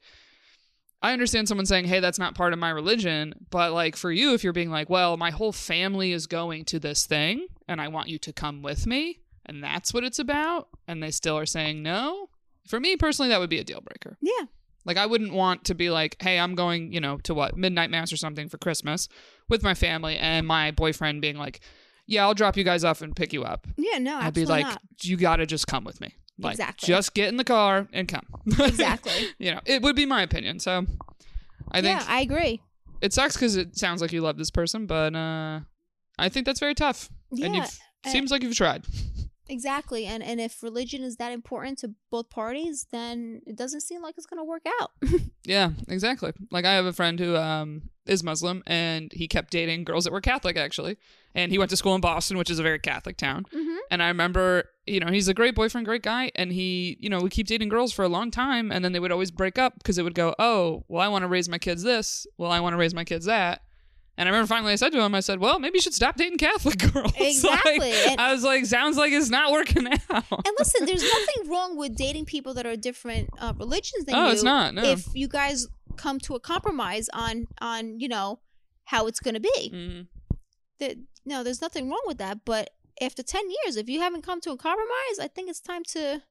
I 1.03 1.13
understand 1.13 1.49
someone 1.49 1.67
saying, 1.67 1.85
"Hey, 1.85 2.01
that's 2.01 2.19
not 2.19 2.35
part 2.35 2.55
of 2.55 2.59
my 2.59 2.71
religion," 2.71 3.35
but 3.51 3.73
like 3.75 3.95
for 3.95 4.11
you 4.11 4.33
if 4.33 4.43
you're 4.43 4.55
being 4.55 4.71
like, 4.71 4.89
"Well, 4.89 5.19
my 5.19 5.31
whole 5.31 5.53
family 5.53 6.13
is 6.13 6.27
going 6.27 6.65
to 6.67 6.79
this 6.79 7.05
thing 7.05 7.47
and 7.69 7.79
I 7.79 7.89
want 7.89 8.09
you 8.09 8.19
to 8.19 8.33
come 8.33 8.63
with 8.63 8.87
me." 8.87 9.19
And 9.45 9.63
that's 9.63 9.93
what 9.93 10.03
it's 10.05 10.19
about, 10.19 10.69
and 10.89 11.03
they 11.03 11.11
still 11.11 11.37
are 11.37 11.45
saying 11.47 11.83
no. 11.83 12.30
For 12.67 12.79
me 12.81 12.97
personally, 12.97 13.29
that 13.31 13.41
would 13.41 13.51
be 13.51 13.59
a 13.59 13.65
deal 13.65 13.81
breaker. 13.81 14.17
Yeah. 14.21 14.47
Like 14.85 14.97
I 14.97 15.07
wouldn't 15.07 15.33
want 15.33 15.65
to 15.65 15.75
be 15.75 15.91
like, 15.91 16.17
"Hey, 16.23 16.39
I'm 16.39 16.55
going, 16.55 16.93
you 16.93 17.01
know, 17.01 17.19
to 17.25 17.35
what 17.35 17.57
midnight 17.57 17.91
mass 17.91 18.13
or 18.13 18.17
something 18.17 18.49
for 18.49 18.59
Christmas 18.59 19.09
with 19.49 19.63
my 19.63 19.75
family," 19.75 20.17
and 20.17 20.47
my 20.47 20.71
boyfriend 20.71 21.21
being 21.21 21.37
like, 21.37 21.61
"Yeah, 22.07 22.23
I'll 22.25 22.35
drop 22.35 22.57
you 22.57 22.65
guys 22.65 22.83
off 22.83 23.03
and 23.03 23.15
pick 23.15 23.33
you 23.33 23.45
up." 23.45 23.67
Yeah, 23.77 23.99
no, 23.99 24.17
I'd 24.17 24.33
be 24.35 24.47
like, 24.47 24.65
not. 24.65 24.81
you 25.03 25.17
gotta 25.17 25.45
just 25.45 25.67
come 25.67 25.85
with 25.85 26.01
me. 26.01 26.15
Like, 26.39 26.55
Exactly. 26.55 26.87
Just 26.87 27.13
get 27.13 27.29
in 27.29 27.37
the 27.37 27.45
car 27.45 27.89
and 27.93 28.09
come. 28.09 28.25
Exactly. 28.61 29.29
you 29.39 29.53
know, 29.53 29.61
it 29.67 29.83
would 29.83 29.95
be 29.97 30.07
my 30.07 30.23
opinion. 30.23 30.59
So, 30.59 30.87
I 31.71 31.83
think 31.83 32.01
yeah, 32.01 32.07
I 32.09 32.23
agree. 32.23 32.63
it 33.03 33.13
sucks 33.13 33.37
because 33.37 33.57
it 33.57 33.77
sounds 33.77 34.01
like 34.01 34.13
you 34.13 34.23
love 34.23 34.39
this 34.39 34.51
person, 34.51 34.87
but 34.87 35.15
uh, 35.15 35.61
I 36.19 36.29
think 36.31 36.47
that's 36.47 36.61
very 36.61 36.75
tough. 36.75 37.11
Yeah, 37.33 37.47
and 37.47 37.57
you've 37.57 37.79
uh, 38.07 38.11
seems 38.11 38.31
like 38.31 38.43
you've 38.43 38.57
tried. 38.57 38.85
Exactly. 39.51 40.07
And 40.07 40.23
and 40.23 40.41
if 40.41 40.63
religion 40.63 41.03
is 41.03 41.17
that 41.17 41.33
important 41.33 41.79
to 41.79 41.95
both 42.11 42.31
parties, 42.31 42.87
then 42.91 43.43
it 43.47 43.57
doesn't 43.57 43.81
seem 43.83 44.01
like 44.03 44.15
it's 44.17 44.27
going 44.27 44.41
to 44.41 44.45
work 44.45 44.67
out. 44.81 44.91
Yeah, 45.43 45.71
exactly. 45.89 46.33
Like 46.53 46.65
I 46.65 46.75
have 46.75 46.85
a 46.85 46.93
friend 46.93 47.19
who 47.19 47.35
um 47.35 47.91
is 48.07 48.23
Muslim 48.23 48.63
and 48.67 49.13
he 49.13 49.27
kept 49.27 49.51
dating 49.51 49.85
girls 49.85 50.05
that 50.05 50.13
were 50.13 50.21
Catholic 50.21 50.57
actually, 50.57 50.97
and 51.35 51.51
he 51.51 51.59
went 51.59 51.71
to 51.71 51.77
school 51.77 51.95
in 51.95 52.01
Boston, 52.01 52.39
which 52.39 52.51
is 52.51 52.59
a 52.59 52.63
very 52.63 52.79
Catholic 52.79 53.17
town. 53.17 53.45
mm-hmm. 53.53 53.77
And 53.91 54.03
I 54.03 54.09
remember, 54.09 54.71
you 54.87 55.01
know, 55.01 55.11
he's 55.11 55.27
a 55.27 55.35
great 55.35 55.57
boyfriend, 55.57 55.87
great 55.87 56.03
guy, 56.03 56.31
and 56.37 56.53
he, 56.53 56.97
you 57.01 57.09
know, 57.09 57.21
would 57.21 57.33
keep 57.33 57.49
dating 57.49 57.71
girls 57.71 57.93
for 57.93 58.05
a 58.05 58.09
long 58.09 58.31
time, 58.31 58.71
and 58.71 58.85
then 58.85 58.93
they 58.93 59.01
would 59.01 59.11
always 59.11 59.33
break 59.33 59.59
up 59.59 59.75
because 59.79 59.99
it 59.99 60.05
would 60.05 60.15
go, 60.15 60.35
oh, 60.39 60.85
well, 60.87 61.03
I 61.03 61.09
want 61.09 61.23
to 61.23 61.29
raise 61.29 61.49
my 61.49 61.59
kids 61.59 61.83
this, 61.83 62.27
well, 62.39 62.53
I 62.53 62.61
want 62.61 62.75
to 62.75 62.77
raise 62.77 62.95
my 62.95 63.05
kids 63.05 63.25
that. 63.27 63.63
And 64.21 64.29
I 64.29 64.33
remember 64.33 64.49
finally 64.49 64.73
I 64.73 64.77
said 64.77 64.93
to 64.93 65.01
him, 65.01 65.15
I 65.15 65.21
said, 65.21 65.41
well, 65.41 65.59
maybe 65.59 65.79
you 65.79 65.81
should 65.81 65.95
stop 65.95 66.17
dating 66.17 66.37
Catholic 66.37 66.79
girls. 66.93 67.13
Exactly. 67.19 67.91
And- 67.91 68.21
I 68.21 68.33
was 68.35 68.45
like, 68.45 68.67
sounds 68.67 68.99
like 68.99 69.13
it's 69.13 69.31
not 69.31 69.51
working 69.51 69.87
out. 70.11 70.25
And 70.31 70.55
listen, 70.59 70.85
there's 70.85 71.03
nothing 71.03 71.51
wrong 71.51 71.79
with 71.79 71.97
dating 71.97 72.27
people 72.27 72.53
that 72.55 72.67
are 72.67 72.77
different 72.77 73.31
uh, 73.39 73.55
religions 73.57 74.05
than 74.05 74.15
oh, 74.17 74.27
you. 74.27 74.33
it's 74.33 74.43
not. 74.43 74.75
No. 74.75 74.83
If 74.83 75.07
you 75.15 75.27
guys 75.27 75.69
come 75.97 76.19
to 76.21 76.35
a 76.35 76.41
compromise 76.41 77.09
on 77.15 77.47
on 77.63 77.99
you 77.99 78.09
know 78.09 78.41
how 78.85 79.07
it's 79.07 79.21
going 79.21 79.35
to 79.35 79.41
be, 79.41 79.71
Mhm. 79.75 80.07
that 80.81 80.97
no, 81.25 81.43
there's 81.43 81.63
nothing 81.63 81.89
wrong 81.89 82.03
with 82.07 82.19
that. 82.19 82.45
But 82.45 82.71
after 83.01 83.23
ten 83.23 83.45
years, 83.65 83.77
if 83.77 83.89
you 83.89 84.01
haven't 84.01 84.21
come 84.23 84.41
to 84.43 84.51
a 84.51 84.57
compromise, 84.59 85.19
I 85.19 85.29
think 85.35 85.49
it's 85.49 85.61
time 85.61 85.83
to 85.93 86.23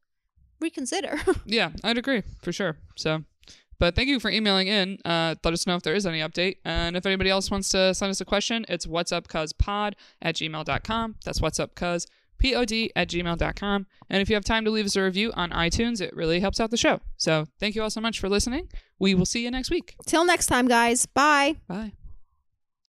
reconsider. 0.62 1.20
Yeah, 1.46 1.72
I'd 1.84 1.98
agree 1.98 2.22
for 2.44 2.52
sure. 2.52 2.78
So, 2.96 3.24
but 3.80 3.96
thank 3.96 4.08
you 4.10 4.20
for 4.20 4.30
emailing 4.30 4.68
in. 4.68 5.00
Uh, 5.06 5.36
let 5.44 5.54
us 5.54 5.66
know 5.66 5.76
if 5.76 5.84
there 5.84 5.96
is 5.96 6.06
any 6.06 6.20
update. 6.20 6.58
And 6.66 6.96
if 6.96 7.06
anybody 7.06 7.30
else 7.30 7.50
wants 7.50 7.70
to 7.70 7.94
send 7.94 8.10
us 8.10 8.22
a 8.22 8.26
question, 8.26 8.66
it's 8.70 8.86
what's 8.86 9.12
up 9.12 9.28
cuz 9.28 9.54
pod 9.54 9.96
at 10.22 10.36
gmail.com. 10.36 11.16
That's 11.26 11.42
what's 11.42 11.60
up 11.60 11.76
cuz 11.76 12.06
pod 12.42 12.72
at 12.96 13.10
gmail.com. 13.10 13.88
And 14.10 14.22
if 14.22 14.30
you 14.30 14.36
have 14.36 14.46
time 14.46 14.66
to 14.66 14.72
leave 14.72 14.86
us 14.86 14.96
a 14.96 15.04
review 15.04 15.32
on 15.34 15.52
iTunes, 15.52 16.02
it 16.02 16.16
really 16.16 16.40
helps 16.40 16.60
out 16.60 16.72
the 16.72 16.78
show. 16.78 17.02
So 17.18 17.48
thank 17.60 17.76
you 17.76 17.84
all 17.84 17.90
so 17.90 18.02
much 18.02 18.20
for 18.20 18.30
listening. 18.30 18.70
We 18.98 19.16
will 19.16 19.26
see 19.26 19.44
you 19.44 19.52
next 19.52 19.70
week. 19.70 19.96
Till 20.06 20.26
next 20.26 20.48
time, 20.48 20.68
guys. 20.68 21.06
Bye. 21.06 21.58
Bye. 21.68 21.94